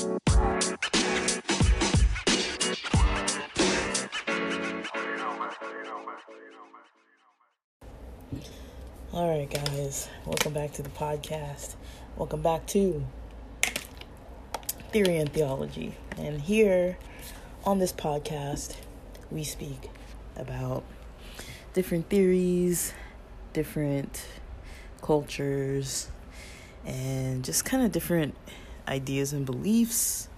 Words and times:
All 0.00 0.14
right, 9.12 9.50
guys, 9.50 10.08
welcome 10.24 10.52
back 10.52 10.72
to 10.74 10.82
the 10.82 10.88
podcast. 10.90 11.74
Welcome 12.16 12.42
back 12.42 12.66
to 12.66 13.04
Theory 14.92 15.16
and 15.16 15.32
Theology. 15.32 15.94
And 16.16 16.42
here 16.42 16.96
on 17.64 17.80
this 17.80 17.92
podcast, 17.92 18.76
we 19.32 19.42
speak 19.42 19.90
about 20.36 20.84
different 21.74 22.08
theories, 22.08 22.92
different 23.52 24.26
cultures, 25.02 26.08
and 26.86 27.44
just 27.44 27.64
kind 27.64 27.82
of 27.82 27.90
different 27.90 28.36
ideas 28.88 29.32
and 29.32 29.46
beliefs. 29.46 30.28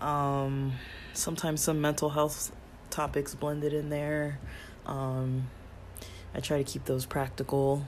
Um, 0.00 0.72
sometimes 1.12 1.60
some 1.60 1.80
mental 1.80 2.10
health 2.10 2.52
topics 2.90 3.34
blended 3.34 3.72
in 3.72 3.88
there. 3.88 4.38
Um, 4.86 5.48
I 6.34 6.40
try 6.40 6.58
to 6.58 6.64
keep 6.64 6.84
those 6.84 7.06
practical 7.06 7.86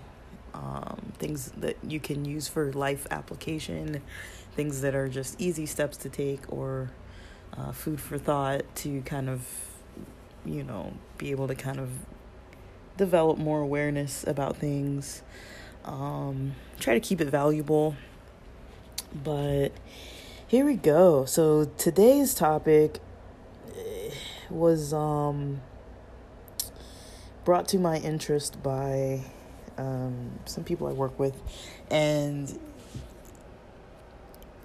um, 0.55 1.13
things 1.19 1.53
that 1.59 1.77
you 1.87 2.01
can 2.01 2.25
use 2.25 2.49
for 2.49 2.73
life 2.73 3.07
application, 3.11 4.03
things 4.55 4.81
that 4.83 4.95
are 4.95 5.09
just 5.09 5.41
easy 5.41 5.67
steps 5.67 5.97
to 5.99 6.09
take 6.09 6.41
or 6.53 6.91
uh, 7.57 7.73
food 7.73 8.01
for 8.01 8.19
thought 8.19 8.63
to 8.77 9.03
kind 9.03 9.29
of, 9.29 9.47
you 10.45 10.63
know, 10.63 10.93
be 11.19 11.31
able 11.31 11.49
to 11.49 11.55
kind 11.55 11.79
of 11.79 11.91
develop 12.97 13.39
more 13.39 13.61
awareness 13.61 14.25
about 14.27 14.57
things. 14.57 15.23
Um, 15.85 16.55
try 16.79 16.95
to 16.95 17.01
keep 17.01 17.21
it 17.21 17.29
valuable. 17.29 17.97
But 19.15 19.73
here 20.47 20.65
we 20.65 20.75
go. 20.75 21.27
So 21.27 21.67
today's 21.77 22.35
topic 22.35 22.99
eh, 23.77 24.11
was 24.49 24.95
um, 24.95 25.61
brought 27.45 27.69
to 27.69 27.79
my 27.79 27.99
interest 27.99 28.63
by 28.63 29.21
um, 29.77 30.39
some 30.47 30.65
people 30.65 30.87
I 30.87 30.93
work 30.93 31.19
with, 31.19 31.35
and 31.91 32.59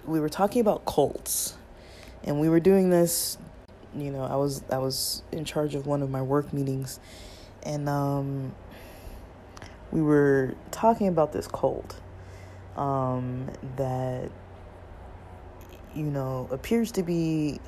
we 0.05 0.21
were 0.21 0.29
talking 0.29 0.61
about 0.61 0.85
cults, 0.85 1.57
and 2.23 2.39
we 2.39 2.47
were 2.47 2.61
doing 2.61 2.89
this. 2.89 3.37
You 3.93 4.11
know, 4.11 4.23
I 4.23 4.37
was 4.37 4.63
I 4.71 4.77
was 4.77 5.23
in 5.33 5.43
charge 5.43 5.75
of 5.75 5.87
one 5.87 6.01
of 6.01 6.09
my 6.09 6.21
work 6.21 6.53
meetings, 6.53 7.01
and 7.63 7.89
um, 7.89 8.55
we 9.91 10.01
were 10.01 10.55
talking 10.71 11.09
about 11.09 11.33
this 11.33 11.47
cult 11.47 11.99
um, 12.77 13.49
that 13.77 14.29
you 15.95 16.03
know 16.03 16.47
appears 16.51 16.91
to 16.93 17.03
be 17.03 17.59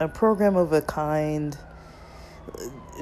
a 0.00 0.08
program 0.08 0.56
of 0.56 0.72
a 0.72 0.82
kind. 0.82 1.56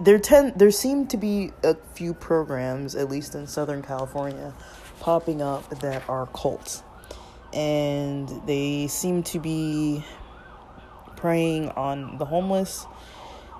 There 0.02 0.18
tend 0.18 0.58
there 0.58 0.70
seem 0.70 1.06
to 1.08 1.16
be 1.16 1.52
a 1.62 1.74
few 1.94 2.14
programs 2.14 2.94
at 2.94 3.08
least 3.10 3.34
in 3.34 3.46
southern 3.46 3.82
california 3.82 4.54
popping 5.00 5.42
up 5.42 5.68
that 5.80 6.08
are 6.08 6.26
cults. 6.26 6.82
And 7.52 8.28
they 8.46 8.86
seem 8.86 9.22
to 9.24 9.40
be 9.40 10.04
preying 11.16 11.70
on 11.70 12.18
the 12.18 12.24
homeless 12.26 12.86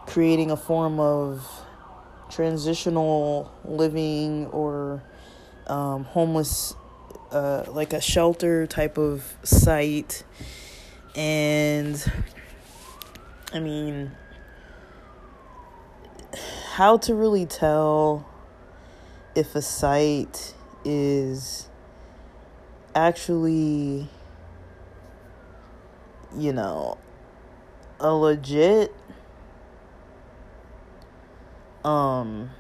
creating 0.07 0.51
a 0.51 0.57
form 0.57 0.99
of 0.99 1.49
transitional 2.31 3.53
living 3.65 4.47
or 4.47 5.03
um, 5.67 6.05
homeless 6.05 6.75
uh, 7.33 7.65
like 7.69 7.93
a 7.93 8.01
shelter 8.01 8.67
type 8.67 8.99
of 8.99 9.37
site. 9.43 10.25
And 11.17 12.03
i 13.53 13.59
mean 13.59 14.13
how 16.75 16.97
to 16.97 17.15
really 17.15 17.45
tell 17.45 18.25
if 19.35 19.55
a 19.55 19.63
site 19.63 20.55
is 20.85 21.69
actually, 22.95 24.09
you 26.37 26.53
know, 26.53 26.99
a 27.99 28.13
legit 28.13 28.95
um 31.85 32.51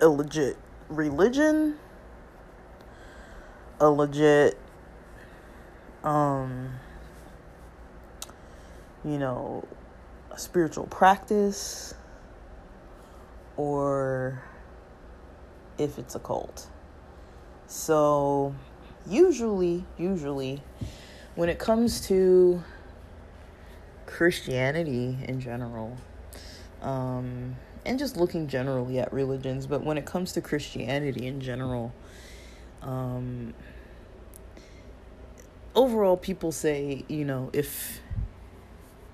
a 0.00 0.08
legit 0.08 0.56
religion 0.88 1.76
a 3.80 3.88
legit 3.88 4.58
um 6.04 6.70
you 9.04 9.18
know 9.18 9.66
a 10.30 10.38
spiritual 10.38 10.86
practice 10.86 11.94
or 13.56 14.40
if 15.78 15.98
it's 15.98 16.14
a 16.14 16.18
cult. 16.18 16.68
So, 17.66 18.54
usually, 19.06 19.84
usually, 19.98 20.62
when 21.34 21.48
it 21.48 21.58
comes 21.58 22.00
to 22.08 22.62
Christianity 24.06 25.18
in 25.26 25.40
general, 25.40 25.96
um, 26.82 27.56
and 27.84 27.98
just 27.98 28.16
looking 28.16 28.48
generally 28.48 28.98
at 28.98 29.12
religions, 29.12 29.66
but 29.66 29.84
when 29.84 29.98
it 29.98 30.06
comes 30.06 30.32
to 30.32 30.40
Christianity 30.40 31.26
in 31.26 31.40
general, 31.40 31.92
um, 32.82 33.54
overall, 35.74 36.16
people 36.16 36.52
say, 36.52 37.04
you 37.08 37.24
know, 37.24 37.50
if 37.52 38.00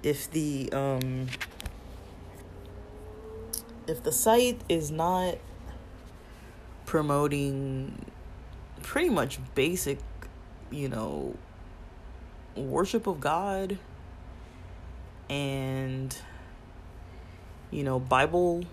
if 0.02 0.30
the 0.30 0.70
um 0.72 1.28
if 3.86 4.02
the 4.02 4.12
site 4.12 4.60
is 4.68 4.90
not 4.90 5.36
promoting 6.86 8.04
pretty 8.82 9.08
much 9.08 9.38
basic, 9.54 9.98
you 10.70 10.88
know, 10.88 11.36
worship 12.54 13.06
of 13.06 13.20
God 13.20 13.78
and 15.28 16.16
you 17.74 17.82
know, 17.82 17.98
Bible 17.98 18.64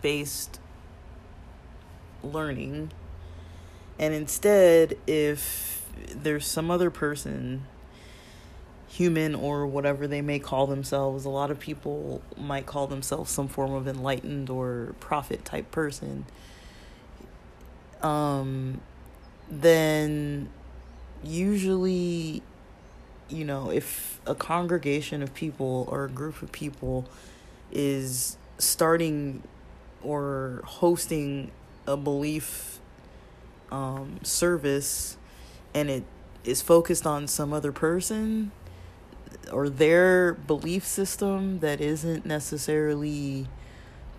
based 0.00 0.60
learning 2.22 2.90
and 3.98 4.14
instead 4.14 4.96
if 5.06 5.84
there's 6.14 6.46
some 6.46 6.70
other 6.70 6.90
person 6.90 7.66
human 8.94 9.34
or 9.34 9.66
whatever 9.66 10.06
they 10.06 10.22
may 10.22 10.38
call 10.38 10.68
themselves. 10.68 11.24
A 11.24 11.28
lot 11.28 11.50
of 11.50 11.58
people 11.58 12.22
might 12.36 12.64
call 12.64 12.86
themselves 12.86 13.30
some 13.30 13.48
form 13.48 13.72
of 13.72 13.88
enlightened 13.88 14.48
or 14.48 14.94
prophet 15.00 15.44
type 15.44 15.72
person. 15.72 16.24
Um, 18.02 18.80
then 19.50 20.48
usually, 21.24 22.42
you 23.28 23.44
know, 23.44 23.70
if 23.70 24.20
a 24.26 24.34
congregation 24.36 25.22
of 25.22 25.34
people 25.34 25.88
or 25.90 26.04
a 26.04 26.08
group 26.08 26.40
of 26.40 26.52
people 26.52 27.04
is 27.74 28.38
starting 28.58 29.42
or 30.02 30.62
hosting 30.64 31.50
a 31.86 31.96
belief 31.96 32.78
um, 33.70 34.18
service 34.22 35.16
and 35.74 35.90
it 35.90 36.04
is 36.44 36.62
focused 36.62 37.06
on 37.06 37.26
some 37.26 37.52
other 37.52 37.72
person 37.72 38.52
or 39.52 39.68
their 39.68 40.34
belief 40.34 40.84
system 40.84 41.58
that 41.60 41.80
isn't 41.80 42.24
necessarily 42.24 43.46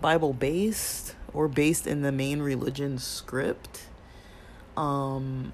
Bible 0.00 0.32
based 0.32 1.14
or 1.32 1.48
based 1.48 1.86
in 1.86 2.02
the 2.02 2.12
main 2.12 2.40
religion 2.40 2.98
script 2.98 3.82
um 4.76 5.52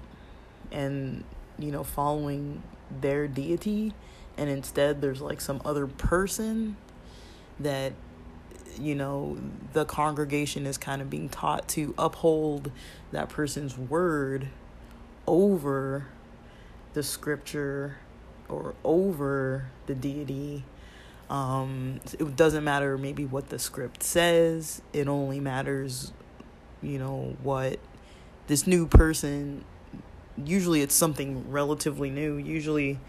and 0.71 1.23
you 1.57 1.71
know 1.71 1.83
following 1.83 2.61
their 3.01 3.27
deity 3.27 3.93
and 4.37 4.49
instead 4.49 5.01
there's 5.01 5.21
like 5.21 5.39
some 5.39 5.61
other 5.63 5.87
person 5.87 6.75
that 7.59 7.93
you 8.79 8.95
know 8.95 9.37
the 9.73 9.85
congregation 9.85 10.65
is 10.65 10.77
kind 10.77 11.01
of 11.01 11.09
being 11.09 11.29
taught 11.29 11.67
to 11.67 11.93
uphold 11.97 12.71
that 13.11 13.29
person's 13.29 13.77
word 13.77 14.47
over 15.27 16.07
the 16.93 17.03
scripture 17.03 17.97
or 18.49 18.75
over 18.83 19.69
the 19.87 19.95
deity. 19.95 20.63
Um, 21.29 22.01
it 22.19 22.35
doesn't 22.35 22.63
matter 22.63 22.97
maybe 22.97 23.25
what 23.25 23.49
the 23.49 23.57
script 23.57 24.03
says. 24.03 24.81
It 24.91 25.07
only 25.07 25.39
matters, 25.39 26.11
you 26.81 26.99
know, 26.99 27.35
what 27.41 27.79
this 28.47 28.67
new 28.67 28.87
person. 28.87 29.63
Usually, 30.43 30.81
it's 30.81 30.95
something 30.95 31.49
relatively 31.51 32.09
new. 32.09 32.37
Usually, 32.37 32.99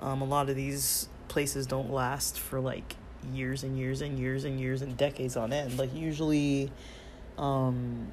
um, 0.00 0.22
a 0.22 0.24
lot 0.24 0.48
of 0.48 0.56
these 0.56 1.08
places 1.28 1.66
don't 1.66 1.90
last 1.90 2.38
for 2.38 2.60
like 2.60 2.96
years 3.32 3.62
and 3.62 3.78
years 3.78 4.00
and 4.00 4.18
years 4.18 4.44
and 4.44 4.58
years 4.60 4.82
and 4.82 4.96
decades 4.96 5.36
on 5.36 5.52
end. 5.52 5.78
Like 5.78 5.94
usually, 5.94 6.70
um, 7.36 8.08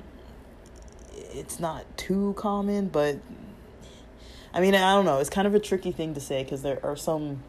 it's 1.16 1.60
not 1.60 1.86
too 1.98 2.34
common, 2.38 2.88
but 2.88 3.20
I 4.54 4.62
mean, 4.62 4.74
I 4.74 4.94
don't 4.94 5.06
know. 5.06 5.20
It's 5.20 5.30
kind 5.30 5.48
of 5.48 5.54
a 5.54 5.60
tricky 5.60 5.92
thing 5.92 6.14
to 6.14 6.22
say 6.22 6.44
because 6.44 6.62
there 6.62 6.80
are 6.84 6.96
some 6.96 7.44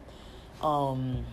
um, 0.61 1.25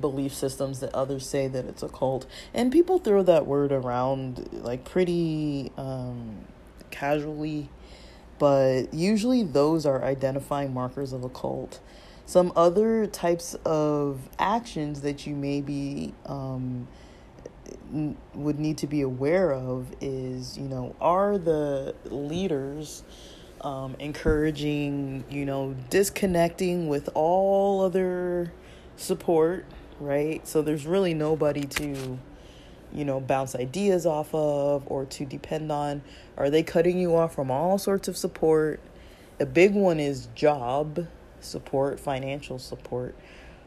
belief 0.00 0.34
systems 0.34 0.80
that 0.80 0.92
others 0.94 1.26
say 1.28 1.46
that 1.48 1.64
it's 1.66 1.82
a 1.82 1.88
cult, 1.88 2.26
and 2.52 2.72
people 2.72 2.98
throw 2.98 3.22
that 3.22 3.46
word 3.46 3.72
around 3.72 4.48
like 4.52 4.84
pretty 4.84 5.70
um, 5.76 6.38
casually. 6.90 7.70
But 8.38 8.92
usually, 8.92 9.42
those 9.44 9.86
are 9.86 10.04
identifying 10.04 10.74
markers 10.74 11.12
of 11.12 11.24
a 11.24 11.28
cult. 11.28 11.80
Some 12.26 12.52
other 12.56 13.06
types 13.06 13.54
of 13.64 14.28
actions 14.40 15.02
that 15.02 15.28
you 15.28 15.36
may 15.36 15.60
be 15.60 16.12
um, 16.26 16.88
would 18.34 18.58
need 18.58 18.78
to 18.78 18.88
be 18.88 19.02
aware 19.02 19.52
of 19.52 19.86
is, 20.00 20.58
you 20.58 20.66
know, 20.66 20.96
are 21.00 21.38
the 21.38 21.94
leaders 22.06 23.04
um, 23.60 23.94
encouraging, 24.00 25.22
you 25.30 25.44
know, 25.44 25.76
disconnecting 25.88 26.88
with 26.88 27.08
all 27.14 27.82
other 27.82 28.52
support, 28.96 29.64
right? 30.00 30.46
So 30.48 30.62
there's 30.62 30.84
really 30.84 31.14
nobody 31.14 31.62
to, 31.62 32.18
you 32.92 33.04
know, 33.04 33.20
bounce 33.20 33.54
ideas 33.54 34.04
off 34.04 34.34
of 34.34 34.82
or 34.86 35.04
to 35.06 35.24
depend 35.24 35.70
on. 35.70 36.02
Are 36.36 36.50
they 36.50 36.64
cutting 36.64 36.98
you 36.98 37.14
off 37.14 37.36
from 37.36 37.52
all 37.52 37.78
sorts 37.78 38.08
of 38.08 38.16
support? 38.16 38.80
A 39.38 39.46
big 39.46 39.74
one 39.74 40.00
is 40.00 40.26
job 40.34 41.06
support, 41.40 42.00
financial 42.00 42.58
support. 42.58 43.14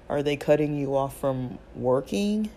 Are 0.10 0.24
they 0.24 0.36
cutting 0.36 0.77
you 0.77 0.95
off 0.95 1.18
from 1.19 1.60
working? 1.75 2.50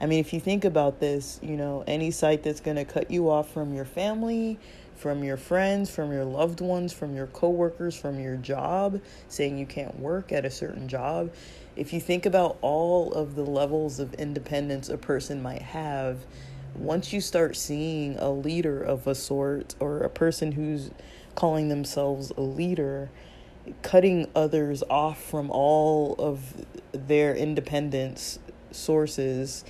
I 0.00 0.06
mean, 0.06 0.20
if 0.20 0.32
you 0.32 0.40
think 0.40 0.64
about 0.64 1.00
this, 1.00 1.40
you 1.42 1.56
know, 1.56 1.84
any 1.86 2.10
site 2.10 2.42
that's 2.42 2.60
going 2.60 2.76
to 2.76 2.84
cut 2.84 3.10
you 3.10 3.30
off 3.30 3.52
from 3.52 3.74
your 3.74 3.84
family, 3.84 4.58
from 4.96 5.22
your 5.24 5.36
friends, 5.36 5.90
from 5.90 6.12
your 6.12 6.24
loved 6.24 6.60
ones, 6.60 6.92
from 6.92 7.14
your 7.14 7.26
coworkers, 7.28 7.96
from 7.96 8.18
your 8.20 8.36
job, 8.36 9.00
saying 9.28 9.58
you 9.58 9.66
can't 9.66 9.98
work 9.98 10.32
at 10.32 10.44
a 10.44 10.50
certain 10.50 10.88
job. 10.88 11.32
If 11.76 11.92
you 11.92 12.00
think 12.00 12.26
about 12.26 12.58
all 12.60 13.12
of 13.12 13.36
the 13.36 13.44
levels 13.44 14.00
of 14.00 14.14
independence 14.14 14.88
a 14.88 14.98
person 14.98 15.42
might 15.42 15.62
have, 15.62 16.18
once 16.74 17.12
you 17.12 17.20
start 17.20 17.56
seeing 17.56 18.16
a 18.18 18.30
leader 18.30 18.80
of 18.80 19.06
a 19.06 19.14
sort 19.14 19.74
or 19.80 19.98
a 20.00 20.10
person 20.10 20.52
who's 20.52 20.90
calling 21.34 21.68
themselves 21.68 22.32
a 22.36 22.40
leader, 22.40 23.10
cutting 23.82 24.28
others 24.34 24.82
off 24.90 25.22
from 25.22 25.50
all 25.50 26.14
of 26.18 26.66
their 26.92 27.34
independence 27.34 28.38
sources 28.70 29.64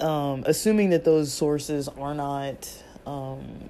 um, 0.00 0.44
assuming 0.46 0.90
that 0.90 1.04
those 1.04 1.32
sources 1.32 1.88
are 1.88 2.14
not 2.14 2.70
um, 3.06 3.68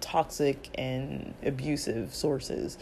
toxic 0.00 0.68
and 0.74 1.34
abusive 1.44 2.14
sources. 2.14 2.78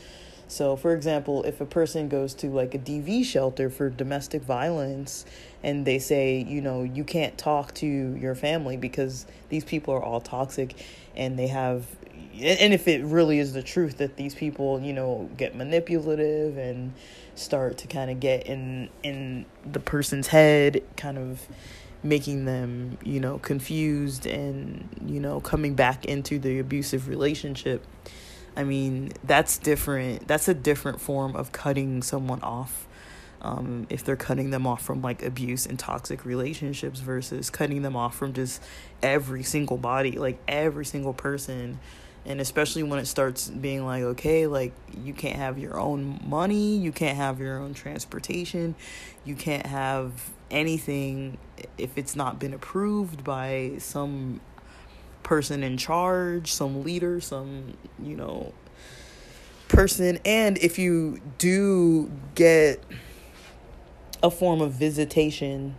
So, 0.48 0.76
for 0.76 0.94
example, 0.94 1.42
if 1.42 1.60
a 1.60 1.66
person 1.66 2.08
goes 2.08 2.32
to 2.34 2.48
like 2.48 2.74
a 2.74 2.78
DV 2.78 3.24
shelter 3.24 3.68
for 3.68 3.90
domestic 3.90 4.42
violence 4.42 5.26
and 5.62 5.84
they 5.84 5.98
say, 5.98 6.38
you 6.46 6.60
know, 6.60 6.84
you 6.84 7.02
can't 7.02 7.36
talk 7.36 7.74
to 7.74 7.86
your 7.86 8.36
family 8.36 8.76
because 8.76 9.26
these 9.48 9.64
people 9.64 9.92
are 9.92 10.02
all 10.02 10.20
toxic 10.20 10.76
and 11.16 11.36
they 11.36 11.48
have, 11.48 11.84
and 12.40 12.74
if 12.74 12.88
it 12.88 13.04
really 13.04 13.38
is 13.38 13.52
the 13.52 13.62
truth 13.62 13.98
that 13.98 14.16
these 14.16 14.34
people, 14.34 14.80
you 14.80 14.92
know, 14.92 15.30
get 15.36 15.54
manipulative 15.54 16.56
and 16.56 16.92
start 17.34 17.78
to 17.78 17.86
kind 17.86 18.10
of 18.10 18.20
get 18.20 18.46
in 18.46 18.88
in 19.02 19.46
the 19.64 19.80
person's 19.80 20.28
head, 20.28 20.82
kind 20.96 21.18
of 21.18 21.46
making 22.02 22.44
them, 22.44 22.98
you 23.02 23.20
know, 23.20 23.38
confused 23.38 24.26
and, 24.26 24.88
you 25.06 25.20
know, 25.20 25.40
coming 25.40 25.74
back 25.74 26.04
into 26.04 26.38
the 26.38 26.58
abusive 26.58 27.08
relationship. 27.08 27.84
I 28.56 28.64
mean, 28.64 29.12
that's 29.24 29.58
different. 29.58 30.26
That's 30.28 30.48
a 30.48 30.54
different 30.54 31.00
form 31.00 31.36
of 31.36 31.52
cutting 31.52 32.02
someone 32.02 32.40
off. 32.42 32.86
Um, 33.42 33.86
if 33.90 34.02
they're 34.02 34.16
cutting 34.16 34.50
them 34.50 34.66
off 34.66 34.82
from 34.82 35.02
like 35.02 35.22
abuse 35.22 35.66
and 35.66 35.78
toxic 35.78 36.24
relationships 36.24 37.00
versus 37.00 37.50
cutting 37.50 37.82
them 37.82 37.94
off 37.94 38.16
from 38.16 38.32
just 38.32 38.62
every 39.02 39.42
single 39.42 39.76
body, 39.76 40.12
like 40.12 40.40
every 40.48 40.86
single 40.86 41.12
person. 41.12 41.78
And 42.26 42.40
especially 42.40 42.82
when 42.82 42.98
it 42.98 43.06
starts 43.06 43.48
being 43.48 43.86
like, 43.86 44.02
okay, 44.02 44.48
like 44.48 44.72
you 45.04 45.14
can't 45.14 45.36
have 45.36 45.58
your 45.58 45.78
own 45.78 46.20
money, 46.26 46.76
you 46.76 46.90
can't 46.90 47.16
have 47.16 47.40
your 47.40 47.58
own 47.58 47.72
transportation, 47.72 48.74
you 49.24 49.36
can't 49.36 49.66
have 49.66 50.12
anything 50.50 51.38
if 51.78 51.96
it's 51.96 52.16
not 52.16 52.38
been 52.38 52.52
approved 52.52 53.22
by 53.22 53.74
some 53.78 54.40
person 55.22 55.62
in 55.62 55.76
charge, 55.76 56.52
some 56.52 56.82
leader, 56.82 57.20
some, 57.20 57.76
you 58.02 58.16
know, 58.16 58.52
person. 59.68 60.18
And 60.24 60.58
if 60.58 60.78
you 60.78 61.20
do 61.38 62.10
get 62.34 62.82
a 64.22 64.30
form 64.30 64.60
of 64.60 64.72
visitation, 64.72 65.76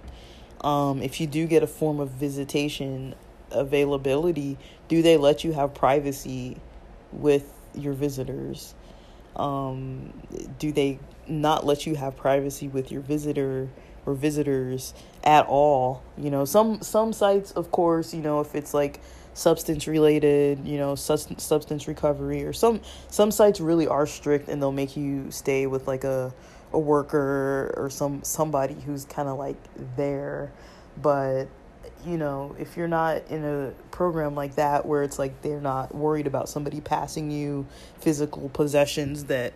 um, 0.62 1.02
if 1.02 1.20
you 1.20 1.28
do 1.28 1.48
get 1.48 1.64
a 1.64 1.68
form 1.68 2.00
of 2.00 2.12
visitation 2.12 3.16
availability, 3.52 4.58
do 4.88 5.02
they 5.02 5.18
let 5.18 5.44
you 5.44 5.52
have 5.54 5.74
privacy 5.74 6.58
with 7.12 7.52
your 7.74 7.94
visitors? 7.94 8.74
Um, 9.36 10.14
do 10.58 10.72
they 10.72 11.00
not 11.28 11.66
let 11.66 11.86
you 11.86 11.96
have 11.96 12.16
privacy 12.16 12.68
with 12.68 12.92
your 12.92 13.02
visitor 13.02 13.70
or 14.08 14.14
visitors 14.14 14.94
at 15.24 15.46
all. 15.46 16.02
You 16.18 16.32
know, 16.32 16.46
some 16.46 16.82
some 16.82 17.14
sites, 17.14 17.52
of 17.52 17.72
course, 17.72 18.14
you 18.14 18.22
know, 18.22 18.40
if 18.40 18.56
it's 18.56 18.74
like 18.74 19.02
substance 19.34 19.86
related, 19.86 20.66
you 20.66 20.78
know, 20.78 20.96
substance 20.96 21.44
substance 21.44 21.88
recovery, 21.88 22.44
or 22.44 22.54
some 22.54 22.82
some 23.10 23.30
sites 23.30 23.60
really 23.60 23.88
are 23.88 24.08
strict 24.08 24.48
and 24.48 24.62
they'll 24.62 24.72
make 24.72 24.98
you 24.98 25.30
stay 25.30 25.68
with 25.68 25.88
like 25.88 26.04
a 26.06 26.34
a 26.74 26.80
worker 26.80 27.74
or 27.78 27.90
some 27.90 28.24
somebody 28.24 28.76
who's 28.86 29.06
kind 29.06 29.28
of 29.28 29.38
like 29.38 29.58
there, 29.96 30.52
but 31.02 31.48
you 32.08 32.18
know, 32.18 32.56
if 32.58 32.78
you're 32.78 32.88
not 32.88 33.28
in 33.30 33.44
a 33.44 33.74
program 33.92 34.36
like 34.36 34.56
that 34.56 34.86
where 34.86 35.04
it's 35.04 35.20
like 35.20 35.42
they're 35.42 35.62
not 35.62 35.94
worried 35.94 36.28
about 36.28 36.50
somebody 36.50 36.82
passing 36.82 37.32
you 37.32 37.66
physical 38.00 38.50
possessions 38.50 39.26
that 39.26 39.54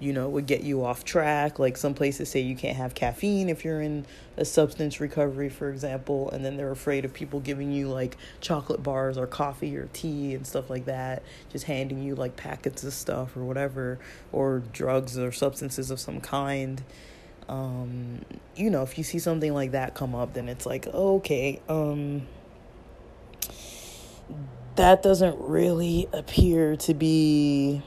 you 0.00 0.12
know, 0.12 0.28
would 0.28 0.46
get 0.46 0.62
you 0.62 0.84
off 0.84 1.04
track. 1.04 1.58
Like 1.58 1.76
some 1.76 1.94
places 1.94 2.28
say 2.28 2.40
you 2.40 2.56
can't 2.56 2.76
have 2.76 2.94
caffeine 2.94 3.48
if 3.48 3.64
you're 3.64 3.80
in 3.80 4.06
a 4.36 4.44
substance 4.44 5.00
recovery, 5.00 5.48
for 5.48 5.70
example, 5.70 6.30
and 6.30 6.44
then 6.44 6.56
they're 6.56 6.70
afraid 6.70 7.04
of 7.04 7.14
people 7.14 7.40
giving 7.40 7.72
you 7.72 7.88
like 7.88 8.16
chocolate 8.40 8.82
bars 8.82 9.16
or 9.16 9.26
coffee 9.26 9.76
or 9.76 9.88
tea 9.92 10.34
and 10.34 10.46
stuff 10.46 10.68
like 10.68 10.86
that, 10.86 11.22
just 11.50 11.64
handing 11.64 12.02
you 12.02 12.14
like 12.14 12.36
packets 12.36 12.84
of 12.84 12.92
stuff 12.92 13.36
or 13.36 13.44
whatever, 13.44 13.98
or 14.32 14.62
drugs 14.72 15.16
or 15.16 15.32
substances 15.32 15.90
of 15.90 16.00
some 16.00 16.20
kind. 16.20 16.82
Um, 17.48 18.24
you 18.56 18.70
know, 18.70 18.82
if 18.82 18.96
you 18.96 19.04
see 19.04 19.18
something 19.18 19.52
like 19.52 19.72
that 19.72 19.94
come 19.94 20.14
up, 20.14 20.34
then 20.34 20.48
it's 20.48 20.66
like, 20.66 20.86
okay, 20.86 21.60
um, 21.68 22.26
that 24.76 25.02
doesn't 25.02 25.38
really 25.38 26.08
appear 26.12 26.76
to 26.76 26.94
be 26.94 27.82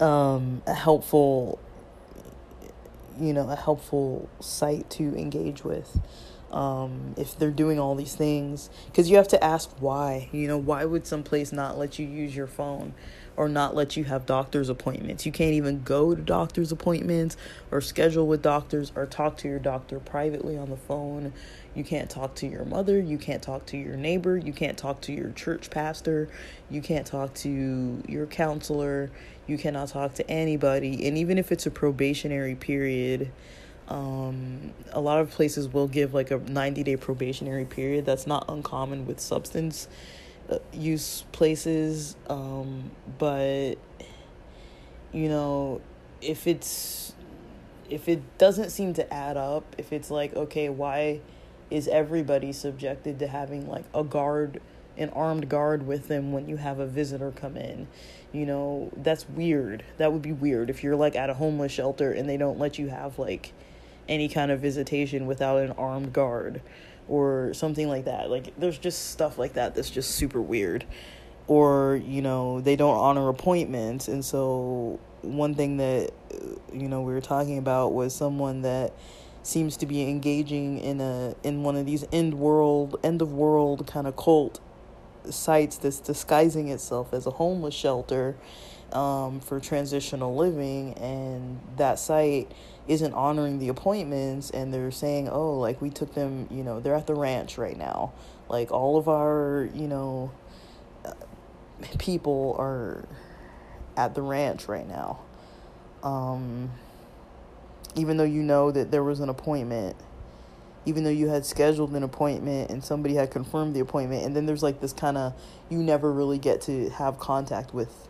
um, 0.00 0.62
a 0.66 0.74
helpful, 0.74 1.58
you 3.18 3.32
know, 3.32 3.48
a 3.48 3.56
helpful 3.56 4.28
site 4.40 4.88
to 4.90 5.16
engage 5.16 5.64
with. 5.64 6.00
Um, 6.52 7.14
if 7.16 7.36
they're 7.36 7.50
doing 7.50 7.80
all 7.80 7.96
these 7.96 8.14
things, 8.14 8.70
because 8.86 9.10
you 9.10 9.16
have 9.16 9.26
to 9.28 9.42
ask 9.42 9.70
why. 9.80 10.28
You 10.30 10.46
know, 10.46 10.58
why 10.58 10.84
would 10.84 11.04
some 11.04 11.24
place 11.24 11.50
not 11.52 11.78
let 11.78 11.98
you 11.98 12.06
use 12.06 12.36
your 12.36 12.46
phone? 12.46 12.94
Or 13.36 13.48
not 13.48 13.74
let 13.74 13.96
you 13.96 14.04
have 14.04 14.26
doctor's 14.26 14.68
appointments. 14.68 15.26
You 15.26 15.32
can't 15.32 15.54
even 15.54 15.82
go 15.82 16.14
to 16.14 16.22
doctor's 16.22 16.70
appointments 16.72 17.36
or 17.70 17.80
schedule 17.80 18.26
with 18.26 18.42
doctors 18.42 18.92
or 18.94 19.06
talk 19.06 19.36
to 19.38 19.48
your 19.48 19.58
doctor 19.58 19.98
privately 19.98 20.56
on 20.56 20.70
the 20.70 20.76
phone. 20.76 21.32
You 21.74 21.82
can't 21.82 22.08
talk 22.08 22.34
to 22.36 22.46
your 22.46 22.64
mother. 22.64 22.98
You 22.98 23.18
can't 23.18 23.42
talk 23.42 23.66
to 23.66 23.76
your 23.76 23.96
neighbor. 23.96 24.36
You 24.36 24.52
can't 24.52 24.78
talk 24.78 25.00
to 25.02 25.12
your 25.12 25.30
church 25.30 25.70
pastor. 25.70 26.28
You 26.70 26.80
can't 26.80 27.06
talk 27.06 27.34
to 27.34 28.02
your 28.08 28.26
counselor. 28.26 29.10
You 29.46 29.58
cannot 29.58 29.88
talk 29.88 30.14
to 30.14 30.30
anybody. 30.30 31.06
And 31.06 31.18
even 31.18 31.38
if 31.38 31.50
it's 31.50 31.66
a 31.66 31.70
probationary 31.70 32.54
period, 32.54 33.30
um, 33.88 34.72
a 34.92 35.00
lot 35.00 35.20
of 35.20 35.30
places 35.30 35.68
will 35.68 35.88
give 35.88 36.14
like 36.14 36.30
a 36.30 36.38
90 36.38 36.82
day 36.84 36.96
probationary 36.96 37.64
period. 37.64 38.06
That's 38.06 38.26
not 38.26 38.44
uncommon 38.48 39.06
with 39.06 39.20
substance 39.20 39.88
use 40.72 41.24
places. 41.32 42.16
Um, 42.28 42.90
but, 43.18 43.74
you 45.12 45.28
know, 45.28 45.80
if 46.20 46.46
it's 46.46 47.14
if 47.90 48.08
it 48.08 48.38
doesn't 48.38 48.70
seem 48.70 48.94
to 48.94 49.12
add 49.12 49.36
up, 49.36 49.76
if 49.78 49.92
it's 49.92 50.10
like, 50.10 50.34
okay, 50.34 50.68
why 50.68 51.20
is 51.70 51.88
everybody 51.88 52.52
subjected 52.52 53.18
to 53.18 53.26
having 53.26 53.68
like 53.68 53.84
a 53.94 54.02
guard, 54.02 54.60
an 54.96 55.10
armed 55.10 55.48
guard 55.48 55.86
with 55.86 56.08
them 56.08 56.32
when 56.32 56.48
you 56.48 56.56
have 56.56 56.78
a 56.78 56.86
visitor 56.86 57.30
come 57.30 57.56
in? 57.56 57.86
You 58.32 58.46
know, 58.46 58.90
that's 58.96 59.28
weird. 59.28 59.84
That 59.98 60.12
would 60.12 60.22
be 60.22 60.32
weird 60.32 60.70
if 60.70 60.82
you're 60.82 60.96
like 60.96 61.14
at 61.14 61.30
a 61.30 61.34
homeless 61.34 61.72
shelter 61.72 62.10
and 62.12 62.28
they 62.28 62.36
don't 62.36 62.58
let 62.58 62.78
you 62.78 62.88
have 62.88 63.18
like 63.18 63.52
any 64.08 64.28
kind 64.28 64.50
of 64.50 64.60
visitation 64.60 65.26
without 65.26 65.58
an 65.58 65.72
armed 65.72 66.12
guard. 66.12 66.60
Or 67.08 67.52
something 67.54 67.88
like 67.88 68.04
that. 68.06 68.30
Like 68.30 68.58
there's 68.58 68.78
just 68.78 69.10
stuff 69.10 69.38
like 69.38 69.54
that 69.54 69.74
that's 69.74 69.90
just 69.90 70.12
super 70.12 70.40
weird. 70.40 70.84
Or, 71.46 72.00
you 72.02 72.22
know, 72.22 72.62
they 72.62 72.74
don't 72.74 72.96
honor 72.96 73.28
appointments. 73.28 74.08
And 74.08 74.24
so 74.24 74.98
one 75.24 75.54
thing 75.54 75.78
that 75.78 76.10
uh, 76.32 76.36
you 76.72 76.88
know 76.88 77.02
we 77.02 77.12
were 77.12 77.20
talking 77.20 77.58
about 77.58 77.92
was 77.92 78.14
someone 78.14 78.62
that 78.62 78.92
seems 79.42 79.76
to 79.78 79.86
be 79.86 80.02
engaging 80.08 80.78
in 80.78 81.00
a 81.00 81.34
in 81.42 81.62
one 81.62 81.76
of 81.76 81.86
these 81.86 82.04
end 82.12 82.34
world 82.34 82.96
end 83.02 83.20
of 83.20 83.32
world 83.32 83.86
kind 83.86 84.06
of 84.06 84.16
cult 84.16 84.60
sites 85.28 85.76
that's 85.78 86.00
disguising 86.00 86.68
itself 86.68 87.12
as 87.12 87.26
a 87.26 87.30
homeless 87.30 87.74
shelter 87.74 88.36
um, 88.94 89.40
for 89.40 89.60
transitional 89.60 90.36
living 90.36 90.94
and 90.94 91.60
that 91.76 91.98
site 91.98 92.50
isn't 92.86 93.12
honoring 93.14 93.58
the 93.58 93.68
appointments 93.68 94.50
and 94.50 94.72
they're 94.72 94.90
saying 94.90 95.28
oh 95.28 95.58
like 95.58 95.80
we 95.80 95.90
took 95.90 96.14
them 96.14 96.46
you 96.50 96.62
know 96.62 96.80
they're 96.80 96.94
at 96.94 97.06
the 97.06 97.14
ranch 97.14 97.58
right 97.58 97.76
now. 97.76 98.12
Like 98.48 98.70
all 98.70 98.96
of 98.96 99.08
our 99.08 99.68
you 99.74 99.88
know 99.88 100.30
people 101.98 102.56
are 102.58 103.04
at 103.96 104.14
the 104.14 104.22
ranch 104.22 104.68
right 104.68 104.86
now. 104.86 105.20
Um, 106.02 106.70
even 107.94 108.16
though 108.16 108.24
you 108.24 108.42
know 108.42 108.70
that 108.70 108.90
there 108.90 109.02
was 109.02 109.20
an 109.20 109.28
appointment 109.28 109.96
even 110.86 111.04
though 111.04 111.10
you 111.10 111.28
had 111.28 111.46
scheduled 111.46 111.92
an 111.94 112.02
appointment 112.02 112.70
and 112.70 112.84
somebody 112.84 113.14
had 113.14 113.30
confirmed 113.30 113.74
the 113.74 113.80
appointment 113.80 114.24
and 114.24 114.36
then 114.36 114.46
there's 114.46 114.62
like 114.62 114.80
this 114.80 114.92
kind 114.92 115.16
of 115.16 115.32
you 115.70 115.78
never 115.78 116.12
really 116.12 116.38
get 116.38 116.60
to 116.60 116.90
have 116.90 117.18
contact 117.18 117.72
with 117.72 118.08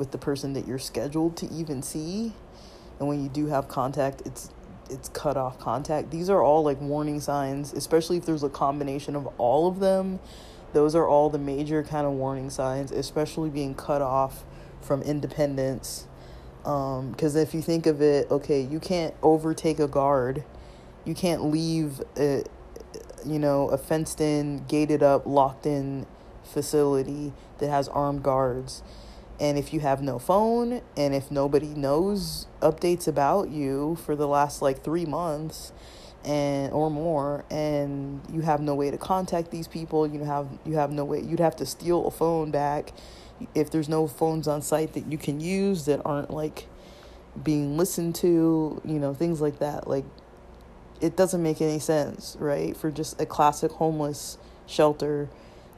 with 0.00 0.12
the 0.12 0.18
person 0.18 0.54
that 0.54 0.66
you're 0.66 0.78
scheduled 0.78 1.36
to 1.36 1.46
even 1.52 1.82
see. 1.82 2.32
And 2.98 3.06
when 3.06 3.22
you 3.22 3.28
do 3.28 3.46
have 3.48 3.68
contact 3.68 4.22
it's 4.24 4.50
it's 4.88 5.10
cut 5.10 5.36
off 5.36 5.60
contact. 5.60 6.10
These 6.10 6.28
are 6.30 6.42
all 6.42 6.64
like 6.64 6.80
warning 6.80 7.20
signs 7.20 7.74
especially 7.74 8.16
if 8.16 8.24
there's 8.24 8.42
a 8.42 8.48
combination 8.48 9.14
of 9.14 9.26
all 9.36 9.68
of 9.68 9.78
them. 9.78 10.18
Those 10.72 10.94
are 10.94 11.06
all 11.06 11.28
the 11.28 11.38
major 11.38 11.82
kind 11.82 12.06
of 12.06 12.14
warning 12.14 12.48
signs 12.48 12.90
especially 12.90 13.50
being 13.50 13.74
cut 13.74 14.00
off 14.00 14.42
from 14.80 15.02
independence. 15.02 16.06
Because 16.62 17.36
um, 17.36 17.42
if 17.42 17.52
you 17.52 17.60
think 17.60 17.86
of 17.86 18.00
it 18.00 18.30
okay 18.30 18.62
you 18.62 18.80
can't 18.80 19.14
overtake 19.22 19.78
a 19.78 19.86
guard. 19.86 20.44
You 21.04 21.14
can't 21.14 21.44
leave 21.44 22.00
a, 22.16 22.42
you 23.26 23.38
know 23.38 23.68
a 23.68 23.76
fenced 23.76 24.22
in 24.22 24.64
gated 24.64 25.02
up 25.02 25.26
locked 25.26 25.66
in 25.66 26.06
facility 26.42 27.34
that 27.58 27.68
has 27.68 27.86
armed 27.88 28.22
guards 28.22 28.82
and 29.40 29.58
if 29.58 29.72
you 29.72 29.80
have 29.80 30.02
no 30.02 30.18
phone 30.18 30.82
and 30.96 31.14
if 31.14 31.30
nobody 31.30 31.68
knows 31.68 32.46
updates 32.60 33.08
about 33.08 33.48
you 33.50 33.96
for 34.04 34.14
the 34.14 34.28
last 34.28 34.62
like 34.62 34.84
3 34.84 35.06
months 35.06 35.72
and 36.24 36.72
or 36.72 36.90
more 36.90 37.44
and 37.50 38.20
you 38.30 38.42
have 38.42 38.60
no 38.60 38.74
way 38.74 38.90
to 38.90 38.98
contact 38.98 39.50
these 39.50 39.66
people 39.66 40.06
you 40.06 40.22
have 40.24 40.46
you 40.66 40.74
have 40.74 40.92
no 40.92 41.04
way 41.04 41.20
you'd 41.20 41.40
have 41.40 41.56
to 41.56 41.64
steal 41.64 42.06
a 42.06 42.10
phone 42.10 42.50
back 42.50 42.92
if 43.54 43.70
there's 43.70 43.88
no 43.88 44.06
phones 44.06 44.46
on 44.46 44.60
site 44.60 44.92
that 44.92 45.10
you 45.10 45.16
can 45.16 45.40
use 45.40 45.86
that 45.86 46.00
aren't 46.04 46.30
like 46.30 46.66
being 47.42 47.78
listened 47.78 48.14
to 48.14 48.82
you 48.84 48.98
know 48.98 49.14
things 49.14 49.40
like 49.40 49.58
that 49.60 49.88
like 49.88 50.04
it 51.00 51.16
doesn't 51.16 51.42
make 51.42 51.60
any 51.60 51.78
sense, 51.78 52.36
right? 52.38 52.76
For 52.76 52.90
just 52.90 53.20
a 53.20 53.26
classic 53.26 53.72
homeless 53.72 54.38
shelter 54.66 55.28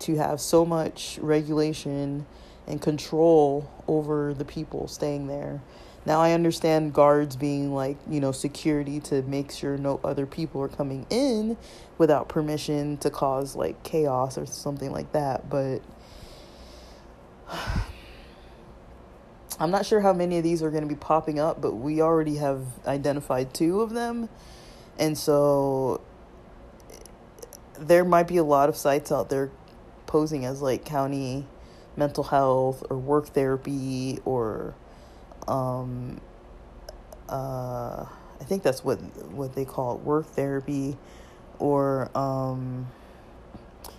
to 0.00 0.16
have 0.16 0.40
so 0.40 0.64
much 0.64 1.18
regulation 1.22 2.26
and 2.66 2.80
control 2.80 3.70
over 3.88 4.34
the 4.34 4.44
people 4.44 4.88
staying 4.88 5.26
there. 5.26 5.60
Now 6.04 6.20
I 6.20 6.32
understand 6.32 6.92
guards 6.92 7.36
being 7.36 7.72
like, 7.74 7.96
you 8.08 8.20
know, 8.20 8.32
security 8.32 8.98
to 9.00 9.22
make 9.22 9.52
sure 9.52 9.76
no 9.76 10.00
other 10.02 10.26
people 10.26 10.60
are 10.62 10.68
coming 10.68 11.06
in 11.10 11.56
without 11.98 12.28
permission 12.28 12.96
to 12.98 13.10
cause 13.10 13.54
like 13.54 13.82
chaos 13.84 14.36
or 14.36 14.46
something 14.46 14.90
like 14.90 15.12
that, 15.12 15.48
but 15.48 15.78
I'm 19.60 19.70
not 19.70 19.86
sure 19.86 20.00
how 20.00 20.12
many 20.12 20.38
of 20.38 20.44
these 20.44 20.62
are 20.62 20.70
going 20.70 20.82
to 20.82 20.88
be 20.88 20.96
popping 20.96 21.38
up, 21.38 21.60
but 21.60 21.74
we 21.74 22.00
already 22.02 22.36
have 22.36 22.64
identified 22.86 23.54
two 23.54 23.80
of 23.80 23.90
them 23.90 24.28
and 24.98 25.16
so 25.16 26.00
there 27.78 28.04
might 28.04 28.28
be 28.28 28.36
a 28.36 28.44
lot 28.44 28.68
of 28.68 28.76
sites 28.76 29.10
out 29.10 29.28
there 29.28 29.50
posing 30.06 30.44
as 30.44 30.60
like 30.60 30.84
county 30.84 31.46
mental 31.96 32.24
health 32.24 32.84
or 32.90 32.96
work 32.96 33.28
therapy 33.28 34.18
or 34.24 34.74
um 35.48 36.20
uh 37.28 38.04
I 38.40 38.44
think 38.44 38.62
that's 38.62 38.84
what 38.84 38.96
what 39.30 39.54
they 39.54 39.64
call 39.64 39.96
it, 39.96 40.00
work 40.02 40.26
therapy 40.26 40.96
or 41.58 42.10
um 42.16 42.88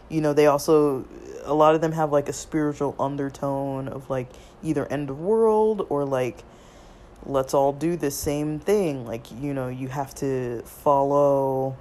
you 0.09 0.21
know 0.21 0.33
they 0.33 0.47
also 0.47 1.05
a 1.45 1.53
lot 1.53 1.75
of 1.75 1.81
them 1.81 1.91
have 1.91 2.11
like 2.11 2.29
a 2.29 2.33
spiritual 2.33 2.95
undertone 2.99 3.87
of 3.87 4.09
like 4.09 4.27
either 4.63 4.85
end 4.87 5.09
of 5.09 5.19
world 5.19 5.85
or 5.89 6.05
like 6.05 6.43
let's 7.25 7.53
all 7.53 7.73
do 7.73 7.95
the 7.95 8.11
same 8.11 8.59
thing. 8.59 9.05
Like, 9.05 9.31
you 9.31 9.53
know, 9.53 9.67
you 9.67 9.87
have 9.87 10.13
to 10.15 10.61
follow, 10.63 11.75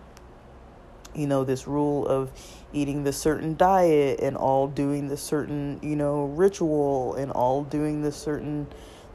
you 1.14 1.26
know, 1.26 1.44
this 1.44 1.66
rule 1.66 2.06
of 2.06 2.30
eating 2.72 3.04
this 3.04 3.16
certain 3.16 3.56
diet 3.56 4.20
and 4.20 4.36
all 4.36 4.66
doing 4.66 5.08
this 5.08 5.22
certain, 5.22 5.78
you 5.82 5.96
know, 5.96 6.24
ritual 6.24 7.14
and 7.14 7.30
all 7.32 7.64
doing 7.64 8.02
this 8.02 8.16
certain 8.16 8.66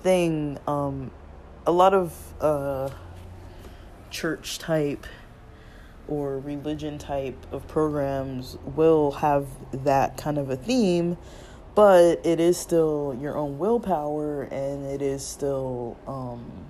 thing. 0.02 0.58
Um, 0.68 1.12
a 1.66 1.72
lot 1.72 1.94
of 1.94 2.14
uh, 2.40 2.90
church 4.10 4.60
type 4.60 5.06
or 6.08 6.40
religion 6.40 6.98
type 6.98 7.46
of 7.52 7.68
programs 7.68 8.58
will 8.76 9.12
have 9.12 9.48
that 9.72 10.18
kind 10.18 10.38
of 10.38 10.50
a 10.50 10.56
theme 10.56 11.18
but 11.76 12.26
it 12.26 12.40
is 12.40 12.58
still 12.58 13.16
your 13.22 13.38
own 13.38 13.60
willpower 13.60 14.44
and 14.44 14.86
it 14.86 15.02
is 15.02 15.24
still 15.24 15.98
um 16.08 16.66